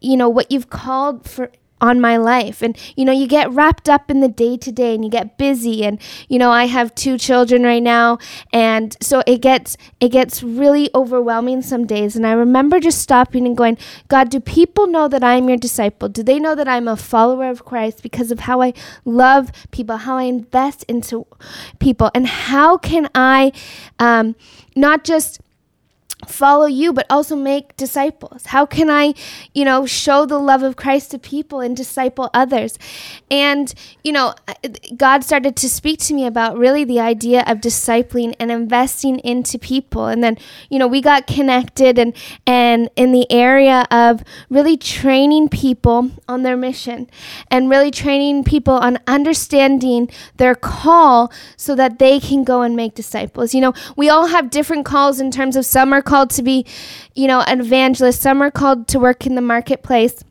you 0.00 0.16
know, 0.16 0.28
what 0.28 0.52
you've 0.52 0.70
called 0.70 1.28
for 1.28 1.50
on 1.82 2.00
my 2.00 2.16
life. 2.16 2.62
And 2.62 2.78
you 2.96 3.04
know 3.04 3.12
you 3.12 3.26
get 3.26 3.50
wrapped 3.50 3.88
up 3.88 4.10
in 4.10 4.20
the 4.20 4.28
day 4.28 4.56
to 4.56 4.72
day 4.72 4.94
and 4.94 5.04
you 5.04 5.10
get 5.10 5.36
busy. 5.36 5.84
And 5.84 6.00
you 6.28 6.38
know 6.38 6.50
I 6.50 6.64
have 6.66 6.94
two 6.94 7.18
children 7.18 7.64
right 7.64 7.82
now. 7.82 8.18
And 8.52 8.96
so 9.02 9.22
it 9.26 9.42
gets 9.42 9.76
it 10.00 10.10
gets 10.10 10.42
really 10.42 10.88
overwhelming 10.94 11.60
some 11.62 11.86
days. 11.86 12.16
And 12.16 12.26
I 12.26 12.32
remember 12.32 12.80
just 12.80 13.00
stopping 13.00 13.46
and 13.46 13.56
going 13.56 13.76
God 14.08 14.30
do 14.30 14.40
people 14.40 14.86
know 14.86 15.08
that 15.08 15.24
I'm 15.24 15.48
your 15.48 15.58
disciple? 15.58 16.08
Do 16.08 16.22
they 16.22 16.38
know 16.38 16.54
that 16.54 16.68
I'm 16.68 16.88
a 16.88 16.96
follower 16.96 17.50
of 17.50 17.64
Christ 17.64 18.02
because 18.02 18.30
of 18.30 18.40
how 18.40 18.62
I 18.62 18.72
love 19.04 19.50
people 19.72 19.96
how 19.98 20.16
I 20.16 20.24
invest 20.24 20.84
into 20.84 21.26
people? 21.80 22.10
And 22.14 22.26
how 22.26 22.78
can 22.78 23.08
I 23.14 23.52
um, 23.98 24.36
not 24.76 25.04
just 25.04 25.40
follow 26.26 26.66
you 26.66 26.92
but 26.92 27.06
also 27.10 27.36
make 27.36 27.76
disciples. 27.76 28.46
How 28.46 28.66
can 28.66 28.90
i 28.90 29.14
you 29.54 29.64
know 29.64 29.86
show 29.86 30.26
the 30.26 30.38
love 30.38 30.62
of 30.62 30.76
christ 30.76 31.10
to 31.12 31.18
people 31.18 31.60
and 31.60 31.76
disciple 31.76 32.30
others? 32.34 32.78
And 33.30 33.72
you 34.04 34.12
know 34.12 34.34
god 34.96 35.24
started 35.24 35.56
to 35.56 35.68
speak 35.68 35.98
to 36.00 36.14
me 36.14 36.26
about 36.26 36.56
really 36.56 36.84
the 36.84 37.00
idea 37.00 37.42
of 37.46 37.58
discipling 37.58 38.34
and 38.38 38.50
investing 38.50 39.18
into 39.20 39.58
people. 39.58 40.06
And 40.06 40.22
then 40.22 40.38
you 40.70 40.78
know 40.78 40.86
we 40.86 41.00
got 41.00 41.26
connected 41.26 41.98
and 41.98 42.14
and 42.46 42.90
in 42.96 43.12
the 43.12 43.30
area 43.30 43.86
of 43.90 44.22
really 44.50 44.76
training 44.76 45.48
people 45.48 46.10
on 46.28 46.42
their 46.42 46.56
mission 46.56 47.08
and 47.50 47.70
really 47.70 47.90
training 47.90 48.44
people 48.44 48.74
on 48.74 48.98
understanding 49.06 50.10
their 50.36 50.54
call 50.54 51.32
so 51.56 51.74
that 51.74 51.98
they 51.98 52.20
can 52.20 52.44
go 52.44 52.62
and 52.62 52.76
make 52.76 52.94
disciples. 52.94 53.54
You 53.54 53.60
know 53.60 53.74
we 53.96 54.08
all 54.08 54.26
have 54.26 54.50
different 54.50 54.84
calls 54.84 55.20
in 55.20 55.30
terms 55.30 55.56
of 55.56 55.64
some 55.64 55.92
are 55.92 56.02
called 56.12 56.28
to 56.28 56.42
be, 56.42 56.66
you 57.14 57.26
know, 57.26 57.40
an 57.40 57.60
evangelist. 57.60 58.20
Some 58.20 58.42
are 58.42 58.50
called 58.50 58.86
to 58.88 58.98
work 59.00 59.24
in 59.26 59.34
the 59.34 59.40
marketplace. 59.40 60.22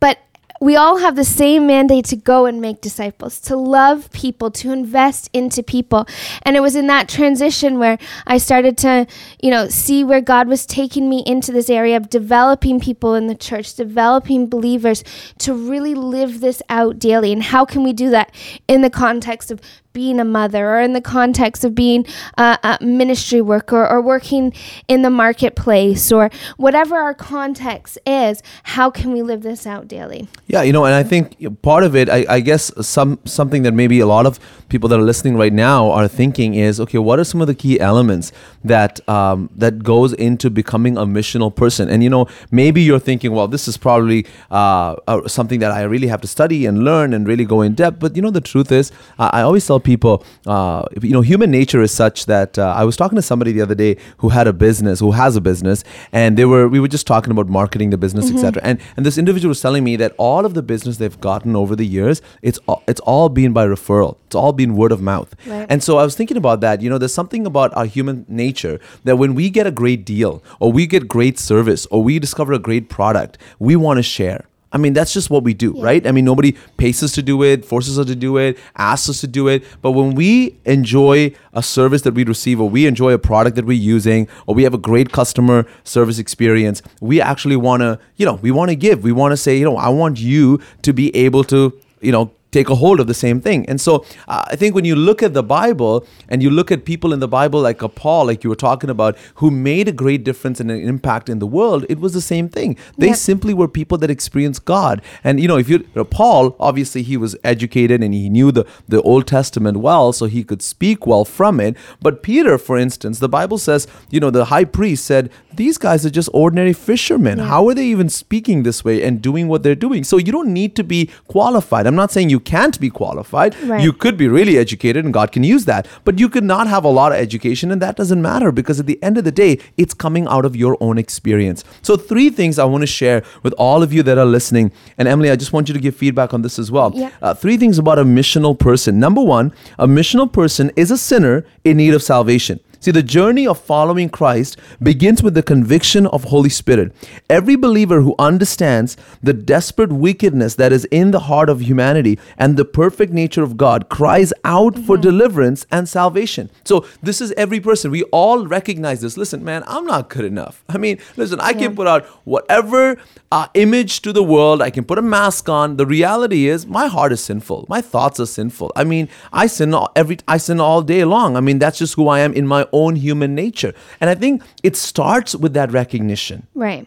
But 0.00 0.18
we 0.60 0.74
all 0.74 0.98
have 0.98 1.14
the 1.14 1.24
same 1.24 1.68
mandate 1.68 2.06
to 2.06 2.16
go 2.16 2.46
and 2.46 2.60
make 2.60 2.80
disciples, 2.80 3.38
to 3.42 3.56
love 3.56 4.10
people, 4.10 4.50
to 4.50 4.72
invest 4.72 5.30
into 5.32 5.62
people. 5.62 6.08
And 6.42 6.56
it 6.56 6.60
was 6.60 6.74
in 6.74 6.88
that 6.88 7.08
transition 7.08 7.78
where 7.78 7.98
I 8.26 8.38
started 8.38 8.76
to, 8.78 9.06
you 9.40 9.52
know, 9.52 9.68
see 9.68 10.02
where 10.02 10.20
God 10.20 10.48
was 10.48 10.66
taking 10.66 11.08
me 11.08 11.22
into 11.24 11.52
this 11.52 11.70
area 11.70 11.96
of 11.96 12.10
developing 12.10 12.80
people 12.80 13.14
in 13.14 13.28
the 13.28 13.36
church, 13.36 13.74
developing 13.74 14.48
believers 14.48 15.04
to 15.38 15.54
really 15.54 15.94
live 15.94 16.40
this 16.40 16.60
out 16.68 16.98
daily. 16.98 17.32
And 17.32 17.44
how 17.44 17.64
can 17.64 17.84
we 17.84 17.92
do 17.92 18.10
that 18.10 18.34
in 18.66 18.82
the 18.82 18.90
context 18.90 19.52
of 19.52 19.60
being 19.92 20.20
a 20.20 20.24
mother 20.24 20.70
or 20.70 20.80
in 20.80 20.92
the 20.92 21.00
context 21.00 21.64
of 21.64 21.74
being 21.74 22.06
a, 22.36 22.58
a 22.62 22.84
ministry 22.84 23.40
worker 23.40 23.86
or 23.86 24.00
working 24.00 24.52
in 24.86 25.02
the 25.02 25.10
marketplace 25.10 26.12
or 26.12 26.30
whatever 26.56 26.96
our 26.96 27.14
context 27.14 27.98
is, 28.06 28.42
how 28.62 28.90
can 28.90 29.12
we 29.12 29.22
live 29.22 29.42
this 29.42 29.66
out 29.66 29.88
daily? 29.88 30.28
Yeah, 30.46 30.62
you 30.62 30.72
know, 30.72 30.84
and 30.84 30.94
I 30.94 31.02
think 31.02 31.62
part 31.62 31.84
of 31.84 31.96
it, 31.96 32.08
I, 32.08 32.24
I 32.28 32.40
guess, 32.40 32.70
some 32.86 33.18
something 33.24 33.62
that 33.62 33.72
maybe 33.72 34.00
a 34.00 34.06
lot 34.06 34.26
of 34.26 34.38
people 34.68 34.88
that 34.88 34.98
are 34.98 35.02
listening 35.02 35.36
right 35.36 35.52
now 35.52 35.90
are 35.90 36.08
thinking 36.08 36.54
is, 36.54 36.80
okay, 36.80 36.98
what 36.98 37.18
are 37.18 37.24
some 37.24 37.40
of 37.40 37.46
the 37.46 37.54
key 37.54 37.80
elements 37.80 38.32
that 38.64 39.06
um, 39.08 39.50
that 39.56 39.82
goes 39.82 40.12
into 40.14 40.50
becoming 40.50 40.96
a 40.96 41.06
missional 41.06 41.54
person? 41.54 41.88
And 41.88 42.02
you 42.02 42.10
know, 42.10 42.26
maybe 42.50 42.82
you're 42.82 42.98
thinking, 42.98 43.32
well, 43.32 43.48
this 43.48 43.68
is 43.68 43.76
probably 43.76 44.26
uh, 44.50 44.96
uh, 45.06 45.26
something 45.28 45.60
that 45.60 45.72
I 45.72 45.82
really 45.82 46.08
have 46.08 46.20
to 46.22 46.28
study 46.28 46.66
and 46.66 46.84
learn 46.84 47.12
and 47.14 47.26
really 47.26 47.44
go 47.44 47.62
in 47.62 47.74
depth. 47.74 47.98
But 47.98 48.16
you 48.16 48.22
know, 48.22 48.30
the 48.30 48.40
truth 48.40 48.70
is, 48.72 48.92
I, 49.18 49.40
I 49.40 49.42
always 49.42 49.66
tell 49.66 49.77
people, 49.80 50.24
uh, 50.46 50.84
you 51.02 51.12
know, 51.12 51.20
human 51.20 51.50
nature 51.50 51.82
is 51.82 51.92
such 51.92 52.26
that 52.26 52.58
uh, 52.58 52.74
I 52.76 52.84
was 52.84 52.96
talking 52.96 53.16
to 53.16 53.22
somebody 53.22 53.52
the 53.52 53.60
other 53.60 53.74
day 53.74 53.96
who 54.18 54.30
had 54.30 54.46
a 54.46 54.52
business, 54.52 55.00
who 55.00 55.12
has 55.12 55.36
a 55.36 55.40
business, 55.40 55.84
and 56.12 56.36
they 56.36 56.44
were 56.44 56.68
we 56.68 56.80
were 56.80 56.88
just 56.88 57.06
talking 57.06 57.30
about 57.30 57.48
marketing 57.48 57.90
the 57.90 57.98
business, 57.98 58.26
mm-hmm. 58.26 58.36
etc. 58.36 58.62
And 58.64 58.80
and 58.96 59.06
this 59.06 59.18
individual 59.18 59.50
was 59.50 59.60
telling 59.60 59.84
me 59.84 59.96
that 59.96 60.14
all 60.18 60.44
of 60.44 60.54
the 60.54 60.62
business 60.62 60.98
they've 60.98 61.20
gotten 61.20 61.56
over 61.56 61.76
the 61.76 61.86
years, 61.86 62.22
it's 62.42 62.58
all, 62.66 62.82
it's 62.86 63.00
all 63.00 63.28
been 63.28 63.52
by 63.52 63.66
referral. 63.66 64.16
It's 64.26 64.34
all 64.34 64.52
been 64.52 64.76
word 64.76 64.92
of 64.92 65.00
mouth. 65.00 65.34
Right. 65.46 65.66
And 65.68 65.82
so 65.82 65.98
I 65.98 66.04
was 66.04 66.14
thinking 66.14 66.36
about 66.36 66.60
that. 66.60 66.82
You 66.82 66.90
know, 66.90 66.98
there's 66.98 67.14
something 67.14 67.46
about 67.46 67.74
our 67.74 67.86
human 67.86 68.26
nature 68.28 68.78
that 69.04 69.16
when 69.16 69.34
we 69.34 69.50
get 69.50 69.66
a 69.66 69.70
great 69.70 70.04
deal 70.04 70.42
or 70.60 70.70
we 70.72 70.86
get 70.86 71.08
great 71.08 71.38
service 71.38 71.86
or 71.86 72.02
we 72.02 72.18
discover 72.18 72.52
a 72.52 72.58
great 72.58 72.88
product, 72.88 73.38
we 73.58 73.76
want 73.76 73.98
to 73.98 74.02
share. 74.02 74.44
I 74.70 74.78
mean, 74.78 74.92
that's 74.92 75.14
just 75.14 75.30
what 75.30 75.44
we 75.44 75.54
do, 75.54 75.74
yeah. 75.76 75.84
right? 75.84 76.06
I 76.06 76.12
mean, 76.12 76.24
nobody 76.24 76.52
pays 76.76 77.02
us 77.02 77.12
to 77.12 77.22
do 77.22 77.42
it, 77.42 77.64
forces 77.64 77.98
us 77.98 78.06
to 78.06 78.14
do 78.14 78.36
it, 78.36 78.58
asks 78.76 79.08
us 79.08 79.20
to 79.22 79.26
do 79.26 79.48
it. 79.48 79.64
But 79.80 79.92
when 79.92 80.14
we 80.14 80.58
enjoy 80.66 81.32
a 81.54 81.62
service 81.62 82.02
that 82.02 82.12
we 82.14 82.24
receive, 82.24 82.60
or 82.60 82.68
we 82.68 82.86
enjoy 82.86 83.12
a 83.12 83.18
product 83.18 83.56
that 83.56 83.64
we're 83.64 83.78
using, 83.78 84.28
or 84.46 84.54
we 84.54 84.64
have 84.64 84.74
a 84.74 84.78
great 84.78 85.10
customer 85.10 85.66
service 85.84 86.18
experience, 86.18 86.82
we 87.00 87.20
actually 87.20 87.56
want 87.56 87.80
to, 87.80 87.98
you 88.16 88.26
know, 88.26 88.34
we 88.34 88.50
want 88.50 88.68
to 88.70 88.76
give. 88.76 89.02
We 89.02 89.12
want 89.12 89.32
to 89.32 89.36
say, 89.36 89.56
you 89.56 89.64
know, 89.64 89.76
I 89.76 89.88
want 89.88 90.20
you 90.20 90.60
to 90.82 90.92
be 90.92 91.14
able 91.16 91.44
to, 91.44 91.72
you 92.00 92.12
know, 92.12 92.32
take 92.50 92.68
a 92.68 92.74
hold 92.74 93.00
of 93.00 93.06
the 93.06 93.14
same 93.14 93.40
thing. 93.40 93.66
And 93.68 93.80
so 93.80 94.04
uh, 94.26 94.44
I 94.46 94.56
think 94.56 94.74
when 94.74 94.84
you 94.84 94.96
look 94.96 95.22
at 95.22 95.34
the 95.34 95.42
Bible 95.42 96.06
and 96.28 96.42
you 96.42 96.50
look 96.50 96.70
at 96.72 96.84
people 96.84 97.12
in 97.12 97.20
the 97.20 97.28
Bible 97.28 97.60
like 97.60 97.82
a 97.82 97.88
Paul, 97.88 98.26
like 98.26 98.42
you 98.44 98.50
were 98.50 98.56
talking 98.56 98.90
about, 98.90 99.16
who 99.36 99.50
made 99.50 99.88
a 99.88 99.92
great 99.92 100.24
difference 100.24 100.60
and 100.60 100.70
an 100.70 100.80
impact 100.80 101.28
in 101.28 101.38
the 101.38 101.46
world, 101.46 101.84
it 101.88 102.00
was 102.00 102.12
the 102.12 102.20
same 102.20 102.48
thing. 102.48 102.76
They 102.96 103.08
yep. 103.08 103.16
simply 103.16 103.54
were 103.54 103.68
people 103.68 103.98
that 103.98 104.10
experienced 104.10 104.64
God. 104.64 105.02
And 105.24 105.40
you 105.40 105.48
know, 105.48 105.58
if 105.58 105.68
you, 105.68 105.86
know, 105.94 106.04
Paul, 106.04 106.56
obviously 106.58 107.02
he 107.02 107.16
was 107.16 107.36
educated 107.44 108.02
and 108.02 108.14
he 108.14 108.28
knew 108.28 108.50
the, 108.52 108.66
the 108.86 109.02
Old 109.02 109.26
Testament 109.26 109.78
well, 109.78 110.12
so 110.12 110.26
he 110.26 110.44
could 110.44 110.62
speak 110.62 111.06
well 111.06 111.24
from 111.24 111.60
it. 111.60 111.76
But 112.00 112.22
Peter, 112.22 112.58
for 112.58 112.78
instance, 112.78 113.18
the 113.18 113.28
Bible 113.28 113.58
says, 113.58 113.86
you 114.10 114.20
know, 114.20 114.30
the 114.30 114.46
high 114.46 114.64
priest 114.64 115.04
said, 115.04 115.30
these 115.52 115.76
guys 115.76 116.06
are 116.06 116.10
just 116.10 116.30
ordinary 116.32 116.72
fishermen. 116.72 117.38
Yeah. 117.38 117.46
How 117.46 117.68
are 117.68 117.74
they 117.74 117.86
even 117.86 118.08
speaking 118.08 118.62
this 118.62 118.84
way 118.84 119.02
and 119.02 119.20
doing 119.20 119.48
what 119.48 119.62
they're 119.62 119.74
doing? 119.74 120.04
So 120.04 120.16
you 120.16 120.32
don't 120.32 120.52
need 120.52 120.76
to 120.76 120.84
be 120.84 121.10
qualified. 121.26 121.86
I'm 121.86 121.96
not 121.96 122.10
saying 122.10 122.30
you 122.30 122.40
can't 122.48 122.80
be 122.80 122.88
qualified. 122.88 123.54
Right. 123.62 123.82
You 123.82 123.92
could 123.92 124.16
be 124.16 124.26
really 124.26 124.56
educated 124.56 125.04
and 125.04 125.12
God 125.12 125.32
can 125.32 125.44
use 125.44 125.66
that. 125.66 125.86
But 126.04 126.18
you 126.18 126.28
could 126.30 126.44
not 126.44 126.66
have 126.66 126.82
a 126.82 126.88
lot 126.88 127.12
of 127.12 127.18
education 127.18 127.70
and 127.70 127.82
that 127.82 127.94
doesn't 127.96 128.22
matter 128.22 128.50
because 128.50 128.80
at 128.80 128.86
the 128.86 129.00
end 129.02 129.18
of 129.18 129.24
the 129.24 129.36
day, 129.44 129.58
it's 129.76 129.92
coming 129.92 130.26
out 130.26 130.44
of 130.46 130.56
your 130.56 130.76
own 130.80 130.96
experience. 130.96 131.62
So, 131.82 131.96
three 131.96 132.30
things 132.30 132.58
I 132.58 132.64
want 132.64 132.82
to 132.82 132.86
share 132.86 133.22
with 133.42 133.52
all 133.58 133.82
of 133.82 133.92
you 133.92 134.02
that 134.04 134.16
are 134.16 134.24
listening. 134.38 134.72
And 134.96 135.06
Emily, 135.06 135.30
I 135.30 135.36
just 135.36 135.52
want 135.52 135.68
you 135.68 135.74
to 135.74 135.80
give 135.80 135.94
feedback 135.94 136.32
on 136.32 136.40
this 136.40 136.58
as 136.58 136.70
well. 136.70 136.92
Yeah. 136.94 137.10
Uh, 137.20 137.34
three 137.34 137.58
things 137.58 137.78
about 137.78 137.98
a 137.98 138.04
missional 138.04 138.58
person. 138.58 138.98
Number 138.98 139.22
one, 139.22 139.52
a 139.78 139.86
missional 139.86 140.32
person 140.32 140.72
is 140.74 140.90
a 140.90 140.96
sinner 140.96 141.44
in 141.64 141.76
need 141.76 141.92
of 141.92 142.02
salvation. 142.02 142.60
See, 142.80 142.92
the 142.92 143.02
journey 143.02 143.44
of 143.44 143.58
following 143.58 144.08
Christ 144.08 144.56
begins 144.80 145.20
with 145.20 145.34
the 145.34 145.42
conviction 145.42 146.06
of 146.06 146.24
Holy 146.24 146.48
Spirit. 146.48 146.92
Every 147.28 147.56
believer 147.56 148.02
who 148.02 148.14
understands 148.20 148.96
the 149.20 149.32
desperate 149.32 149.92
wickedness 149.92 150.54
that 150.54 150.72
is 150.72 150.84
in 150.86 151.10
the 151.10 151.20
heart 151.20 151.50
of 151.50 151.60
humanity 151.60 152.20
and 152.36 152.56
the 152.56 152.64
perfect 152.64 153.12
nature 153.12 153.42
of 153.42 153.56
God 153.56 153.88
cries 153.88 154.32
out 154.44 154.74
mm-hmm. 154.74 154.86
for 154.86 154.96
deliverance 154.96 155.66
and 155.72 155.88
salvation. 155.88 156.50
So, 156.64 156.86
this 157.02 157.20
is 157.20 157.32
every 157.32 157.58
person. 157.58 157.90
We 157.90 158.04
all 158.04 158.46
recognize 158.46 159.00
this. 159.00 159.16
Listen, 159.16 159.44
man, 159.44 159.64
I'm 159.66 159.84
not 159.84 160.08
good 160.08 160.24
enough. 160.24 160.62
I 160.68 160.78
mean, 160.78 160.98
listen, 161.16 161.40
I 161.40 161.50
yeah. 161.50 161.58
can 161.58 161.74
put 161.74 161.88
out 161.88 162.06
whatever 162.24 162.96
uh, 163.30 163.46
image 163.54 164.00
to 164.02 164.12
the 164.12 164.22
world, 164.22 164.62
I 164.62 164.70
can 164.70 164.84
put 164.84 164.98
a 164.98 165.02
mask 165.02 165.48
on. 165.48 165.76
The 165.76 165.86
reality 165.86 166.48
is, 166.48 166.66
my 166.66 166.86
heart 166.86 167.12
is 167.12 167.22
sinful. 167.22 167.66
My 167.68 167.80
thoughts 167.80 168.20
are 168.20 168.26
sinful. 168.26 168.72
I 168.74 168.84
mean, 168.84 169.08
I 169.32 169.46
sin 169.48 169.74
all, 169.74 169.90
every 169.94 170.18
I 170.26 170.38
sin 170.38 170.60
all 170.60 170.82
day 170.82 171.04
long. 171.04 171.36
I 171.36 171.40
mean, 171.40 171.58
that's 171.58 171.78
just 171.78 171.94
who 171.94 172.08
I 172.08 172.20
am 172.20 172.32
in 172.32 172.46
my 172.46 172.66
own 172.72 172.96
human 172.96 173.34
nature. 173.34 173.74
And 174.00 174.10
I 174.10 174.14
think 174.14 174.42
it 174.62 174.76
starts 174.76 175.34
with 175.34 175.54
that 175.54 175.72
recognition. 175.72 176.46
Right. 176.54 176.86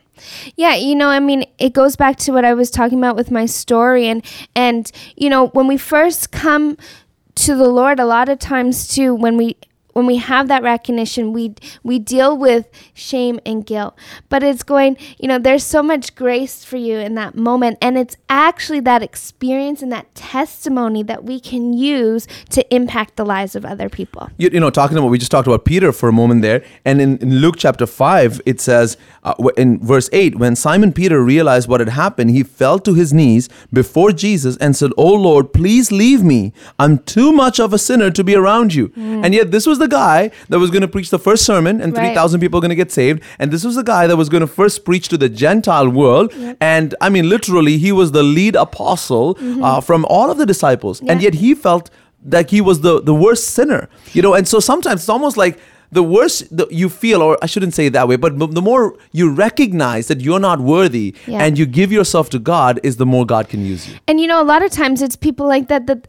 Yeah, 0.56 0.76
you 0.76 0.96
know, 0.96 1.10
I 1.10 1.20
mean, 1.20 1.46
it 1.58 1.74
goes 1.74 1.96
back 1.96 2.18
to 2.18 2.32
what 2.32 2.46
I 2.46 2.54
was 2.54 2.70
talking 2.70 2.98
about 2.98 3.16
with 3.16 3.32
my 3.32 3.46
story 3.46 4.08
and 4.08 4.24
and 4.56 4.92
you 5.16 5.30
know, 5.30 5.48
when 5.48 5.68
we 5.68 5.78
first 5.78 6.32
come 6.32 6.78
to 7.36 7.56
the 7.56 7.68
Lord 7.68 8.00
a 8.00 8.06
lot 8.06 8.30
of 8.30 8.40
times 8.40 8.88
too 8.88 9.16
when 9.16 9.38
we 9.38 9.58
when 9.94 10.06
we 10.06 10.18
have 10.18 10.48
that 10.48 10.64
recognition 10.64 11.34
we 11.34 11.54
we 11.84 12.00
deal 12.00 12.38
with 12.38 12.68
shame 12.94 13.40
and 13.46 13.66
guilt. 13.66 13.98
But 14.30 14.44
it's 14.44 14.64
going 14.64 14.98
you 15.20 15.28
know 15.28 15.40
there's 15.40 15.64
so 15.64 15.84
much 15.84 16.16
grace 16.16 16.64
for 16.64 16.78
you 16.78 16.98
in 16.98 17.16
that 17.16 17.36
moment 17.36 17.78
and 17.82 17.98
it's 17.98 18.18
actually 18.30 18.80
that 18.82 19.04
experience 19.04 19.82
and 19.82 19.92
that 19.92 20.14
testimony 20.16 21.04
that 21.04 21.24
we 21.24 21.40
can 21.40 21.74
use 21.74 22.28
to 22.50 22.74
impact 22.74 23.16
the 23.16 23.26
lives 23.26 23.56
of 23.56 23.66
other 23.66 23.90
people. 23.90 24.30
You, 24.38 24.50
you 24.52 24.60
know 24.60 24.70
talking 24.70 24.98
about 24.98 25.10
we 25.10 25.18
just 25.18 25.32
talked 25.32 25.48
about 25.48 25.66
peter 25.66 25.92
for 25.92 26.10
a 26.10 26.14
moment 26.14 26.42
there 26.42 26.64
and 26.86 27.02
in, 27.02 27.18
in 27.18 27.36
luke 27.36 27.56
chapter 27.58 27.86
5 27.86 28.42
it 28.46 28.60
says 28.60 28.98
uh, 29.24 29.34
in 29.58 29.80
verse 29.80 30.10
8 30.12 30.38
when 30.38 30.56
simon 30.56 30.92
peter 30.94 31.24
realized 31.24 31.68
what 31.68 31.80
had 31.80 31.90
happened 31.90 32.32
he 32.32 32.44
fell 32.44 32.80
to 32.80 32.94
his 32.94 33.14
knees 33.14 33.50
before 33.72 34.12
jesus 34.12 34.58
and 34.58 34.76
said 34.76 34.92
oh 34.98 35.14
lord 35.14 35.54
please 35.54 35.92
leave 35.92 36.24
me. 36.24 36.54
I'm 36.80 36.98
too 37.00 37.32
much 37.32 37.60
of 37.60 37.74
a 37.74 37.78
sinner 37.78 38.10
to 38.12 38.24
be 38.24 38.36
around 38.36 38.74
you. 38.74 38.90
Mm. 38.90 39.26
and 39.26 39.34
yet 39.34 39.52
this 39.52 39.66
was 39.66 39.80
the 39.82 39.88
guy 39.88 40.32
that 40.50 40.60
was 40.60 40.72
going 40.72 40.82
to 40.82 40.88
preach 40.88 41.10
the 41.10 41.20
first 41.20 41.46
sermon 41.46 41.82
and 41.82 41.94
3,000 41.94 42.40
people 42.40 42.60
are 42.60 42.62
going 42.62 42.70
to 42.78 42.82
get 42.84 42.92
saved. 42.92 43.22
And 43.40 43.52
this 43.52 43.64
was 43.64 43.76
the 43.76 43.84
guy 43.84 44.08
that 44.08 44.16
was 44.16 44.30
going 44.30 44.42
to 44.42 44.48
first 44.48 44.86
preach 44.86 45.10
to 45.10 45.18
the 45.18 45.30
Gentile 45.30 45.90
world. 45.90 46.34
Yep. 46.34 46.58
And 46.62 46.96
I 47.02 47.10
mean, 47.10 47.28
literally, 47.28 47.78
he 47.78 47.92
was 47.92 48.12
the 48.12 48.24
lead 48.24 48.56
apostle 48.56 49.36
mm-hmm. 49.36 49.64
uh, 49.64 49.82
from 49.82 50.06
all 50.06 50.32
of 50.32 50.38
the 50.38 50.46
disciples. 50.46 51.02
And 51.02 51.22
yet 51.22 51.34
he 51.36 51.54
felt 51.54 51.90
that 52.24 52.50
he 52.52 52.62
was 52.62 52.82
the, 52.82 53.02
the 53.02 53.16
worst 53.16 53.50
sinner, 53.50 53.90
you 54.14 54.22
know. 54.22 54.34
And 54.34 54.48
so 54.48 54.60
sometimes 54.60 55.02
it's 55.02 55.10
almost 55.10 55.38
like 55.38 55.60
the 55.92 56.04
worse 56.04 56.44
you 56.70 56.90
feel, 56.90 57.22
or 57.22 57.38
I 57.42 57.48
shouldn't 57.48 57.74
say 57.74 57.88
it 57.88 57.94
that 57.94 58.08
way, 58.08 58.16
but 58.16 58.40
the 58.40 58.62
more 58.62 58.96
you 59.12 59.30
recognize 59.30 60.08
that 60.08 60.22
you're 60.22 60.40
not 60.40 60.62
worthy 60.62 61.14
yeah. 61.28 61.44
and 61.44 61.60
you 61.60 61.66
give 61.66 61.92
yourself 61.92 62.30
to 62.30 62.40
God, 62.40 62.80
is 62.82 62.96
the 62.98 63.06
more 63.06 63.26
God 63.26 63.50
can 63.50 63.66
use 63.66 63.90
you. 63.90 63.98
And 64.08 64.20
you 64.20 64.28
know, 64.28 64.42
a 64.42 64.46
lot 64.46 64.64
of 64.64 64.72
times 64.72 65.02
it's 65.02 65.16
people 65.16 65.48
like 65.48 65.68
that 65.68 65.88
that 65.88 66.08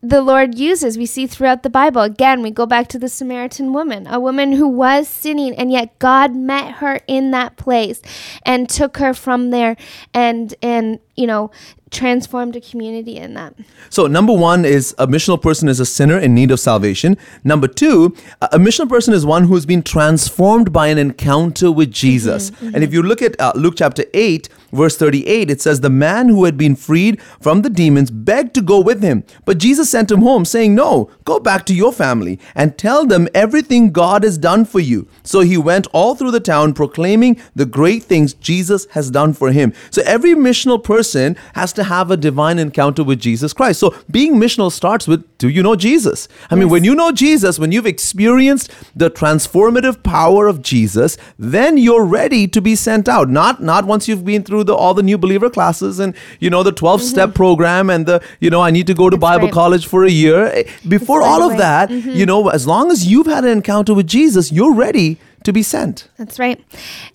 the 0.00 0.22
Lord 0.22 0.56
uses. 0.56 0.96
We 0.96 1.06
see 1.06 1.26
throughout 1.26 1.62
the 1.62 1.70
Bible. 1.70 2.02
Again, 2.02 2.42
we 2.42 2.50
go 2.50 2.66
back 2.66 2.88
to 2.88 2.98
the 2.98 3.08
Samaritan 3.08 3.72
woman, 3.72 4.06
a 4.06 4.20
woman 4.20 4.52
who 4.52 4.68
was 4.68 5.08
sinning, 5.08 5.54
and 5.56 5.72
yet 5.72 5.98
God 5.98 6.36
met 6.36 6.74
her 6.74 7.00
in 7.06 7.32
that 7.32 7.56
place 7.56 8.00
and 8.44 8.68
took 8.68 8.98
her 8.98 9.12
from 9.12 9.50
there 9.50 9.76
and 10.14 10.54
and 10.62 11.00
you 11.16 11.26
know 11.26 11.50
transformed 11.90 12.54
a 12.54 12.60
community 12.60 13.16
in 13.16 13.34
that. 13.34 13.54
So, 13.90 14.06
number 14.06 14.32
one 14.32 14.64
is 14.64 14.94
a 14.98 15.06
missional 15.06 15.40
person 15.40 15.68
is 15.68 15.80
a 15.80 15.86
sinner 15.86 16.18
in 16.18 16.34
need 16.34 16.50
of 16.50 16.60
salvation. 16.60 17.16
Number 17.44 17.66
two, 17.66 18.14
a 18.40 18.58
missional 18.58 18.88
person 18.88 19.14
is 19.14 19.24
one 19.24 19.44
who's 19.44 19.66
been 19.66 19.82
transformed 19.82 20.72
by 20.72 20.88
an 20.88 20.98
encounter 20.98 21.72
with 21.72 21.90
Jesus. 21.90 22.50
Mm-hmm, 22.50 22.66
mm-hmm. 22.66 22.74
And 22.74 22.84
if 22.84 22.92
you 22.92 23.02
look 23.02 23.22
at 23.22 23.40
uh, 23.40 23.52
Luke 23.54 23.74
chapter 23.76 24.04
8, 24.14 24.48
verse 24.72 24.96
38, 24.96 25.50
it 25.50 25.60
says, 25.60 25.80
The 25.80 25.90
man 25.90 26.28
who 26.28 26.44
had 26.44 26.56
been 26.56 26.76
freed 26.76 27.20
from 27.40 27.62
the 27.62 27.70
demons 27.70 28.10
begged 28.10 28.54
to 28.54 28.62
go 28.62 28.80
with 28.80 29.02
him. 29.02 29.24
But 29.44 29.58
Jesus 29.58 29.90
sent 29.90 30.10
him 30.10 30.22
home, 30.22 30.44
saying, 30.44 30.74
No, 30.74 31.10
go 31.24 31.40
back 31.40 31.66
to 31.66 31.74
your 31.74 31.92
family 31.92 32.38
and 32.54 32.76
tell 32.76 33.06
them 33.06 33.28
everything 33.34 33.92
God 33.92 34.22
has 34.24 34.38
done 34.38 34.64
for 34.64 34.80
you. 34.80 35.08
So 35.22 35.40
he 35.40 35.56
went 35.56 35.86
all 35.92 36.14
through 36.14 36.32
the 36.32 36.40
town 36.40 36.74
proclaiming 36.74 37.40
the 37.54 37.66
great 37.66 38.04
things 38.04 38.34
Jesus 38.34 38.86
has 38.92 39.10
done 39.10 39.32
for 39.32 39.52
him. 39.52 39.72
So, 39.90 40.02
every 40.04 40.34
missional 40.34 40.82
person 40.82 41.36
has 41.54 41.72
to 41.74 41.84
have 41.84 42.10
a 42.10 42.16
divine 42.16 42.58
encounter 42.58 43.04
with 43.04 43.20
Jesus 43.20 43.52
Christ. 43.52 43.80
So 43.80 43.94
being 44.10 44.34
missional 44.34 44.70
starts 44.72 45.06
with 45.06 45.24
do 45.38 45.48
you 45.48 45.62
know 45.62 45.76
Jesus? 45.76 46.28
I 46.50 46.54
yes. 46.54 46.60
mean, 46.60 46.68
when 46.68 46.84
you 46.84 46.94
know 46.94 47.12
Jesus, 47.12 47.58
when 47.58 47.72
you've 47.72 47.86
experienced 47.86 48.72
the 48.96 49.10
transformative 49.10 50.02
power 50.02 50.48
of 50.48 50.62
Jesus, 50.62 51.16
then 51.38 51.78
you're 51.78 52.04
ready 52.04 52.48
to 52.48 52.60
be 52.60 52.74
sent 52.74 53.08
out. 53.08 53.28
Not 53.28 53.62
not 53.62 53.84
once 53.84 54.08
you've 54.08 54.24
been 54.24 54.42
through 54.42 54.57
the 54.64 54.74
all 54.74 54.94
the 54.94 55.02
new 55.02 55.18
believer 55.18 55.50
classes 55.50 55.98
and 55.98 56.14
you 56.40 56.50
know 56.50 56.62
the 56.62 56.72
12 56.72 57.02
step 57.02 57.28
mm-hmm. 57.30 57.36
program 57.36 57.90
and 57.90 58.06
the 58.06 58.22
you 58.40 58.50
know 58.50 58.60
I 58.60 58.70
need 58.70 58.86
to 58.86 58.94
go 58.94 59.10
to 59.10 59.16
That's 59.16 59.20
Bible 59.20 59.46
right. 59.46 59.52
college 59.54 59.86
for 59.86 60.04
a 60.04 60.10
year. 60.10 60.46
Eh, 60.46 60.64
before 60.88 61.22
all 61.22 61.42
of 61.50 61.58
that, 61.58 61.90
mm-hmm. 61.90 62.10
you 62.10 62.26
know, 62.26 62.48
as 62.48 62.66
long 62.66 62.90
as 62.90 63.06
you've 63.06 63.26
had 63.26 63.44
an 63.44 63.50
encounter 63.50 63.94
with 63.94 64.06
Jesus, 64.06 64.52
you're 64.52 64.74
ready 64.74 65.18
to 65.44 65.52
be 65.52 65.62
sent. 65.62 66.08
That's 66.16 66.38
right. 66.38 66.62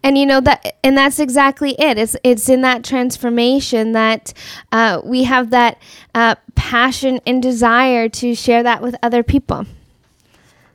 And 0.04 0.18
you 0.18 0.26
know 0.26 0.42
that 0.42 0.78
and 0.84 0.98
that's 0.98 1.20
exactly 1.20 1.76
it. 1.80 1.98
It's 1.98 2.16
it's 2.24 2.50
in 2.50 2.62
that 2.62 2.84
transformation 2.84 3.92
that 3.94 4.34
uh, 4.72 5.02
we 5.04 5.24
have 5.24 5.50
that 5.52 5.78
uh, 6.16 6.36
passion 6.56 7.20
and 7.26 7.42
desire 7.42 8.10
to 8.10 8.36
share 8.36 8.64
that 8.64 8.82
with 8.82 8.96
other 9.04 9.24
people. 9.24 9.66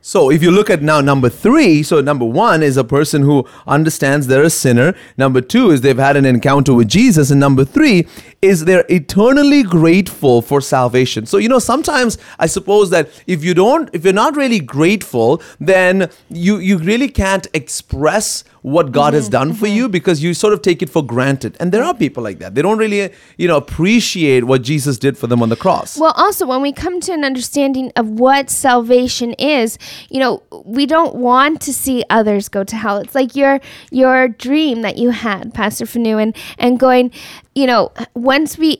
So 0.08 0.30
if 0.30 0.42
you 0.42 0.50
look 0.50 0.70
at 0.70 0.80
now 0.80 1.02
number 1.02 1.28
three, 1.28 1.82
so 1.82 2.00
number 2.00 2.24
one 2.24 2.62
is 2.62 2.78
a 2.78 2.82
person 2.82 3.20
who 3.20 3.46
understands 3.66 4.26
they're 4.26 4.42
a 4.42 4.48
sinner. 4.48 4.94
Number 5.18 5.42
two 5.42 5.70
is 5.70 5.82
they've 5.82 5.98
had 5.98 6.16
an 6.16 6.24
encounter 6.24 6.72
with 6.72 6.88
Jesus. 6.88 7.30
And 7.30 7.38
number 7.38 7.62
three 7.62 8.06
is 8.40 8.64
they're 8.64 8.84
eternally 8.88 9.64
grateful 9.64 10.42
for 10.42 10.60
salvation. 10.60 11.26
So, 11.26 11.38
you 11.38 11.48
know, 11.48 11.58
sometimes 11.58 12.18
I 12.38 12.46
suppose 12.46 12.90
that 12.90 13.08
if 13.26 13.42
you 13.42 13.52
don't, 13.52 13.90
if 13.92 14.04
you're 14.04 14.12
not 14.12 14.36
really 14.36 14.60
grateful, 14.60 15.42
then 15.58 16.08
you, 16.30 16.58
you 16.58 16.78
really 16.78 17.08
can't 17.08 17.48
express 17.52 18.44
what 18.62 18.92
God 18.92 19.08
mm-hmm, 19.08 19.16
has 19.16 19.28
done 19.28 19.50
mm-hmm. 19.50 19.58
for 19.58 19.66
you 19.66 19.88
because 19.88 20.22
you 20.22 20.34
sort 20.34 20.52
of 20.52 20.62
take 20.62 20.82
it 20.82 20.90
for 20.90 21.02
granted. 21.04 21.56
And 21.58 21.72
there 21.72 21.82
are 21.82 21.94
people 21.94 22.22
like 22.22 22.38
that. 22.38 22.54
They 22.54 22.62
don't 22.62 22.78
really, 22.78 23.10
you 23.36 23.48
know, 23.48 23.56
appreciate 23.56 24.44
what 24.44 24.62
Jesus 24.62 24.98
did 24.98 25.16
for 25.16 25.26
them 25.26 25.42
on 25.42 25.48
the 25.48 25.56
cross. 25.56 25.98
Well, 25.98 26.12
also 26.16 26.46
when 26.46 26.62
we 26.62 26.72
come 26.72 27.00
to 27.00 27.12
an 27.12 27.24
understanding 27.24 27.92
of 27.96 28.08
what 28.08 28.50
salvation 28.50 29.32
is, 29.34 29.78
you 30.10 30.20
know, 30.20 30.42
we 30.64 30.86
don't 30.86 31.16
want 31.16 31.60
to 31.62 31.72
see 31.72 32.04
others 32.10 32.48
go 32.48 32.62
to 32.64 32.76
hell. 32.76 32.98
It's 32.98 33.14
like 33.14 33.34
your 33.34 33.60
your 33.90 34.28
dream 34.28 34.82
that 34.82 34.96
you 34.96 35.10
had, 35.10 35.54
Pastor 35.54 35.86
Fanu, 35.86 36.18
and 36.18 36.36
and 36.58 36.78
going, 36.78 37.10
you 37.58 37.66
know, 37.66 37.90
once 38.14 38.56
we 38.56 38.78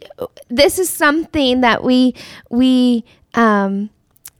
this 0.49 0.79
is 0.79 0.88
something 0.88 1.62
that 1.62 1.83
we 1.83 2.14
we 2.49 3.05
um 3.35 3.91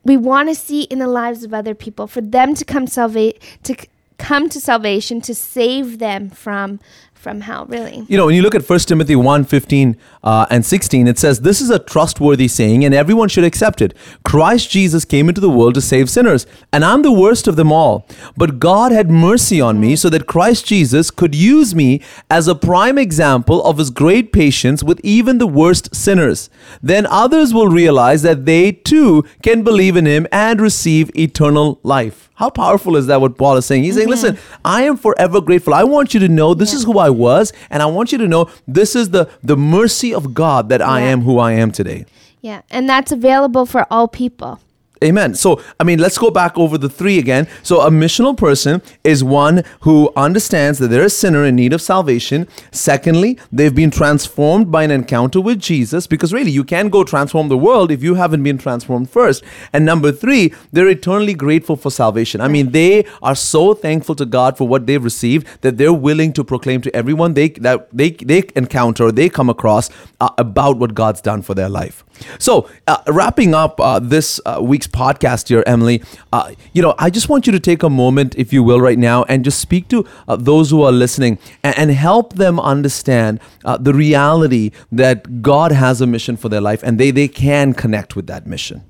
we 0.05 0.17
want 0.17 0.49
to 0.49 0.55
see 0.55 0.83
in 0.83 1.01
the 1.01 1.09
lives 1.09 1.43
of 1.43 1.53
other 1.53 1.75
people. 1.75 2.07
For 2.07 2.21
them 2.21 2.55
to 2.55 2.65
come 2.65 2.87
salvate 2.87 3.41
to 3.65 3.75
come 4.17 4.49
to 4.51 4.61
salvation 4.61 5.21
to 5.23 5.35
save 5.35 5.99
them 5.99 6.31
from 6.31 6.79
from 7.19 7.41
hell 7.41 7.67
really. 7.67 8.07
You 8.09 8.17
know 8.17 8.27
when 8.27 8.35
you 8.35 8.43
look 8.43 8.55
at 8.55 8.69
1 8.69 8.79
timothy 8.81 9.17
1 9.17 9.45
15 9.45 9.97
uh, 10.23 10.47
and 10.51 10.65
16 10.65 11.07
it 11.07 11.19
says 11.19 11.41
this 11.41 11.61
is 11.61 11.71
a 11.71 11.79
trustworthy 11.79 12.49
saying 12.49 12.85
and 12.85 12.95
everyone 12.95 13.29
should 13.29 13.45
accept 13.45 13.83
it. 13.83 13.95
Christ 14.25 14.71
jesus 14.71 15.05
came 15.05 15.29
into 15.29 15.41
the 15.41 15.51
world 15.51 15.75
to 15.75 15.81
save 15.81 16.09
sinners 16.09 16.47
and 16.73 16.85
i'm 16.85 17.03
the 17.03 17.13
worst 17.13 17.49
of 17.49 17.57
them 17.57 17.73
all. 17.73 18.07
But 18.37 18.59
god 18.59 18.93
had 18.93 19.11
mercy 19.11 19.61
on 19.61 19.81
me 19.81 19.97
so 19.97 20.09
that 20.11 20.27
christ 20.27 20.67
jesus 20.67 21.11
could 21.11 21.35
use 21.35 21.75
me 21.75 22.01
as 22.31 22.47
a 22.47 22.55
prime 22.55 22.99
example 22.99 23.63
of 23.65 23.79
his 23.79 23.91
great 23.91 24.33
patience 24.33 24.83
with 24.83 25.01
even 25.03 25.39
the 25.39 25.47
worst 25.47 25.95
sinners. 25.95 26.49
Then 26.83 27.07
others 27.07 27.53
will 27.53 27.69
realize 27.69 28.23
that 28.23 28.47
they 28.47 28.73
too 28.73 29.25
can 29.43 29.63
believe 29.63 29.97
in 29.97 30.07
him 30.07 30.27
and 30.31 30.61
receive 30.61 31.11
eternal 31.17 31.81
life 31.83 32.28
how 32.39 32.51
powerful 32.51 32.95
is 32.95 33.09
that 33.09 33.21
what 33.21 33.37
Paul 33.37 33.57
is 33.57 33.67
saying? 33.67 33.83
He's 33.83 33.97
mm-hmm. 33.97 34.13
saying, 34.13 34.35
listen, 34.35 34.39
I 34.65 34.83
am 34.83 34.97
forever 34.97 35.41
grateful. 35.41 35.75
I 35.75 35.83
want 35.83 36.15
you 36.15 36.21
to 36.21 36.29
know 36.29 36.55
this 36.55 36.73
yeah. 36.73 36.79
is 36.79 36.85
who 36.85 36.97
I 37.01 37.11
was, 37.11 37.53
and 37.69 37.83
I 37.83 37.87
want 37.87 38.13
you 38.13 38.19
to 38.19 38.29
know 38.29 38.49
this 38.69 38.95
is 38.95 39.11
the, 39.11 39.29
the 39.43 39.57
mercy 39.57 40.15
of 40.15 40.35
God 40.35 40.69
that 40.69 40.79
yeah. 40.79 40.89
I 40.89 41.01
am 41.01 41.23
who 41.23 41.41
I 41.41 41.53
am 41.53 41.73
today. 41.73 42.07
Yeah, 42.41 42.63
and 42.71 42.89
that's 42.89 43.11
available 43.11 43.67
for 43.67 43.87
all 43.91 44.07
people. 44.07 44.61
Amen. 45.03 45.35
So, 45.35 45.63
I 45.79 45.85
mean, 45.85 45.99
let's 45.99 46.19
go 46.19 46.31
back 46.31 46.59
over 46.59 46.77
the 46.77 46.89
three 46.89 47.19
again. 47.19 47.47
So, 47.63 47.81
a 47.81 47.91
missional 47.91 48.37
person 48.37 48.83
is 49.05 49.23
one 49.23 49.63
who 49.81 50.13
understands 50.17 50.79
that 50.79 50.89
they're 50.89 51.05
a 51.05 51.11
sinner 51.11 51.45
in 51.45 51.57
need 51.57 51.73
of 51.73 51.81
salvation. 51.81 52.49
Secondly, 52.73 53.39
they've 53.53 53.75
been 53.75 53.91
transformed 53.91 54.73
by 54.73 54.83
an 54.83 54.91
encounter 54.91 55.41
with 55.41 55.61
Jesus 55.61 56.07
because 56.07 56.33
really 56.33 56.51
you 56.51 56.65
can't 56.65 56.91
go 56.91 57.05
transform 57.05 57.49
the 57.49 57.59
world 57.59 57.91
if 57.91 58.03
you 58.03 58.15
haven't 58.15 58.43
been 58.43 58.59
transformed 58.59 59.11
first. 59.11 59.45
And 59.73 59.85
number 59.85 60.11
three, 60.11 60.53
they're 60.73 60.89
eternally 60.89 61.35
grateful 61.35 61.77
for 61.77 61.91
salvation. 61.91 62.41
I 62.41 62.49
mean, 62.49 62.73
they 62.73 63.07
are 63.23 63.37
so 63.37 63.75
thankful 63.75 64.15
to 64.17 64.27
God 64.27 64.59
for 64.59 64.67
what 64.67 64.87
they've 64.87 65.03
received 65.03 65.47
that 65.63 65.79
they're 65.79 65.93
willing 65.93 66.33
to 66.33 66.45
proclaim 66.45 66.81
to 66.83 66.95
everyone 66.95 67.35
they 67.35 67.51
that 67.51 67.89
they 67.93 68.11
they 68.11 68.43
encounter, 68.57 69.13
they 69.13 69.29
come 69.29 69.49
across 69.49 69.91
uh, 70.21 70.31
about 70.39 70.79
what 70.79 70.95
God's 70.95 71.21
done 71.21 71.43
for 71.43 71.55
their 71.55 71.69
life. 71.69 72.05
So, 72.39 72.69
uh, 72.87 72.99
wrapping 73.07 73.55
up 73.55 73.81
uh, 73.81 73.99
this 73.99 74.41
uh, 74.45 74.61
week's 74.63 74.87
podcast 74.87 75.49
here, 75.49 75.63
Emily, 75.67 76.03
uh, 76.33 76.53
you 76.73 76.83
know, 76.83 76.95
I 76.99 77.11
just 77.11 77.29
want 77.29 77.47
you 77.47 77.53
to 77.53 77.61
take 77.61 77.83
a 77.83 77.91
moment, 77.91 78.35
if 78.37 78.53
you 78.53 78.63
will, 78.63 78.81
right 78.81 78.99
now, 78.99 79.25
and 79.25 79.45
just 79.45 79.61
speak 79.61 79.89
to 79.89 80.07
uh, 80.27 80.37
those 80.37 80.71
who 80.71 80.83
are 80.83 80.93
listening 80.93 81.39
and, 81.63 81.77
and 81.79 81.91
help 81.91 82.35
them 82.35 82.59
understand 82.61 83.41
uh, 83.65 83.77
the 83.77 83.95
reality 83.95 84.71
that 84.93 85.43
God 85.43 85.73
has 85.73 86.01
a 86.01 86.07
mission 86.07 86.37
for 86.37 86.49
their 86.49 86.61
life 86.61 86.83
and 86.83 86.99
they, 86.99 87.11
they 87.11 87.29
can 87.29 87.75
connect 87.75 88.17
with 88.17 88.27
that 88.27 88.47
mission. 88.47 88.83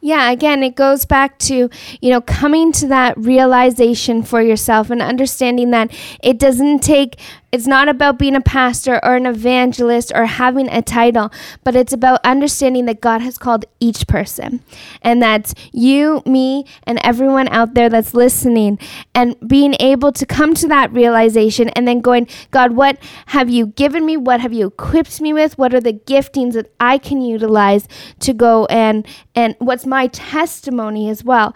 Yeah, 0.00 0.30
again, 0.30 0.62
it 0.62 0.76
goes 0.76 1.04
back 1.04 1.38
to, 1.40 1.68
you 2.00 2.10
know, 2.10 2.20
coming 2.20 2.70
to 2.72 2.86
that 2.88 3.16
realization 3.16 4.22
for 4.22 4.40
yourself 4.42 4.90
and 4.90 5.00
understanding 5.02 5.70
that 5.70 5.90
it 6.22 6.38
doesn't 6.38 6.80
take 6.80 7.18
it's 7.56 7.66
not 7.66 7.88
about 7.88 8.18
being 8.18 8.36
a 8.36 8.40
pastor 8.42 9.00
or 9.02 9.16
an 9.16 9.24
evangelist 9.24 10.12
or 10.14 10.26
having 10.26 10.68
a 10.68 10.82
title, 10.82 11.32
but 11.64 11.74
it's 11.74 11.94
about 11.94 12.20
understanding 12.22 12.84
that 12.84 13.00
God 13.00 13.22
has 13.22 13.38
called 13.38 13.64
each 13.80 14.06
person. 14.06 14.62
And 15.00 15.22
that's 15.22 15.54
you, 15.72 16.22
me, 16.26 16.66
and 16.82 16.98
everyone 17.02 17.48
out 17.48 17.72
there 17.72 17.88
that's 17.88 18.12
listening, 18.12 18.78
and 19.14 19.36
being 19.48 19.74
able 19.80 20.12
to 20.12 20.26
come 20.26 20.52
to 20.52 20.68
that 20.68 20.92
realization 20.92 21.70
and 21.70 21.88
then 21.88 22.02
going, 22.02 22.28
God, 22.50 22.72
what 22.72 22.98
have 23.28 23.48
you 23.48 23.68
given 23.68 24.04
me? 24.04 24.18
What 24.18 24.40
have 24.40 24.52
you 24.52 24.66
equipped 24.66 25.22
me 25.22 25.32
with? 25.32 25.56
What 25.56 25.72
are 25.72 25.80
the 25.80 25.94
giftings 25.94 26.52
that 26.52 26.70
I 26.78 26.98
can 26.98 27.22
utilize 27.22 27.88
to 28.20 28.34
go 28.34 28.66
and 28.66 29.06
and 29.34 29.56
what's 29.60 29.86
my 29.86 30.08
testimony 30.08 31.08
as 31.08 31.24
well? 31.24 31.54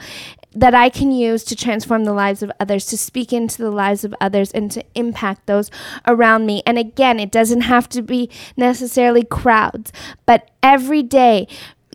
That 0.53 0.75
I 0.75 0.89
can 0.89 1.13
use 1.13 1.45
to 1.45 1.57
transform 1.57 2.05
the 2.05 2.13
lives 2.13 2.43
of 2.43 2.51
others, 2.59 2.87
to 2.87 2.99
speak 2.99 3.33
into 3.33 3.59
the 3.59 3.71
lives 3.71 4.05
of 4.05 4.15
others, 4.21 4.51
and 4.51 4.71
to 4.73 4.85
impact 4.95 5.47
those 5.47 5.71
around 6.07 6.47
me. 6.47 6.63
And 6.67 6.79
again, 6.79 7.21
it 7.21 7.31
doesn't 7.31 7.63
have 7.63 7.89
to 7.91 8.03
be 8.03 8.31
necessarily 8.57 9.25
crowds, 9.25 9.93
but 10.27 10.51
every 10.63 11.03
day 11.03 11.47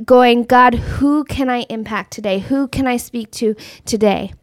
going, 0.03 0.43
God, 0.43 0.75
who 0.75 1.23
can 1.23 1.49
I 1.49 1.65
impact 1.69 2.11
today? 2.11 2.39
Who 2.39 2.67
can 2.67 2.87
I 2.87 2.97
speak 2.97 3.31
to 3.31 3.55
today? 3.85 4.33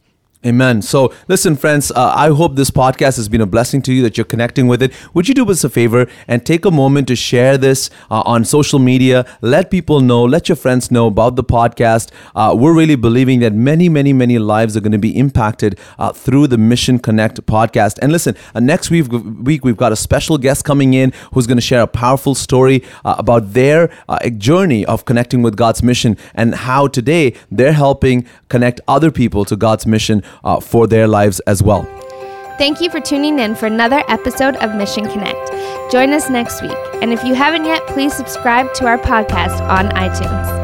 Amen. 0.44 0.82
So, 0.82 1.14
listen, 1.28 1.54
friends, 1.54 1.92
uh, 1.92 2.12
I 2.16 2.30
hope 2.30 2.56
this 2.56 2.72
podcast 2.72 3.14
has 3.14 3.28
been 3.28 3.40
a 3.40 3.46
blessing 3.46 3.80
to 3.82 3.92
you 3.92 4.02
that 4.02 4.18
you're 4.18 4.24
connecting 4.24 4.66
with 4.66 4.82
it. 4.82 4.92
Would 5.14 5.28
you 5.28 5.34
do 5.34 5.48
us 5.48 5.62
a 5.62 5.70
favor 5.70 6.08
and 6.26 6.44
take 6.44 6.64
a 6.64 6.70
moment 6.72 7.06
to 7.08 7.16
share 7.16 7.56
this 7.56 7.90
uh, 8.10 8.22
on 8.26 8.44
social 8.44 8.80
media? 8.80 9.24
Let 9.40 9.70
people 9.70 10.00
know, 10.00 10.24
let 10.24 10.48
your 10.48 10.56
friends 10.56 10.90
know 10.90 11.06
about 11.06 11.36
the 11.36 11.44
podcast. 11.44 12.10
Uh, 12.34 12.56
we're 12.58 12.74
really 12.74 12.96
believing 12.96 13.38
that 13.38 13.52
many, 13.52 13.88
many, 13.88 14.12
many 14.12 14.40
lives 14.40 14.76
are 14.76 14.80
going 14.80 14.90
to 14.90 14.98
be 14.98 15.16
impacted 15.16 15.78
uh, 15.96 16.12
through 16.12 16.48
the 16.48 16.58
Mission 16.58 16.98
Connect 16.98 17.46
podcast. 17.46 18.00
And 18.02 18.10
listen, 18.10 18.34
uh, 18.52 18.58
next 18.58 18.90
week, 18.90 19.12
week, 19.12 19.64
we've 19.64 19.76
got 19.76 19.92
a 19.92 19.96
special 19.96 20.38
guest 20.38 20.64
coming 20.64 20.92
in 20.92 21.12
who's 21.32 21.46
going 21.46 21.58
to 21.58 21.62
share 21.62 21.82
a 21.82 21.86
powerful 21.86 22.34
story 22.34 22.82
uh, 23.04 23.14
about 23.16 23.52
their 23.52 23.90
journey 24.38 24.84
of 24.86 25.04
connecting 25.04 25.42
with 25.42 25.56
God's 25.56 25.84
mission 25.84 26.16
and 26.34 26.52
how 26.52 26.88
today 26.88 27.36
they're 27.48 27.74
helping 27.74 28.26
connect 28.48 28.80
other 28.88 29.12
people 29.12 29.44
to 29.44 29.54
God's 29.54 29.86
mission 29.86 30.20
uh, 30.44 30.60
for 30.60 30.86
their 30.86 31.06
lives 31.06 31.40
as 31.40 31.62
well. 31.62 31.84
Thank 32.58 32.80
you 32.80 32.90
for 32.90 33.00
tuning 33.00 33.38
in 33.38 33.54
for 33.54 33.66
another 33.66 34.02
episode 34.08 34.56
of 34.56 34.74
Mission 34.74 35.08
Connect. 35.08 35.50
Join 35.90 36.12
us 36.12 36.28
next 36.30 36.62
week. 36.62 36.76
And 37.02 37.12
if 37.12 37.24
you 37.24 37.34
haven't 37.34 37.64
yet, 37.64 37.84
please 37.88 38.12
subscribe 38.12 38.72
to 38.74 38.86
our 38.86 38.98
podcast 38.98 39.60
on 39.68 39.88
iTunes. 39.90 40.61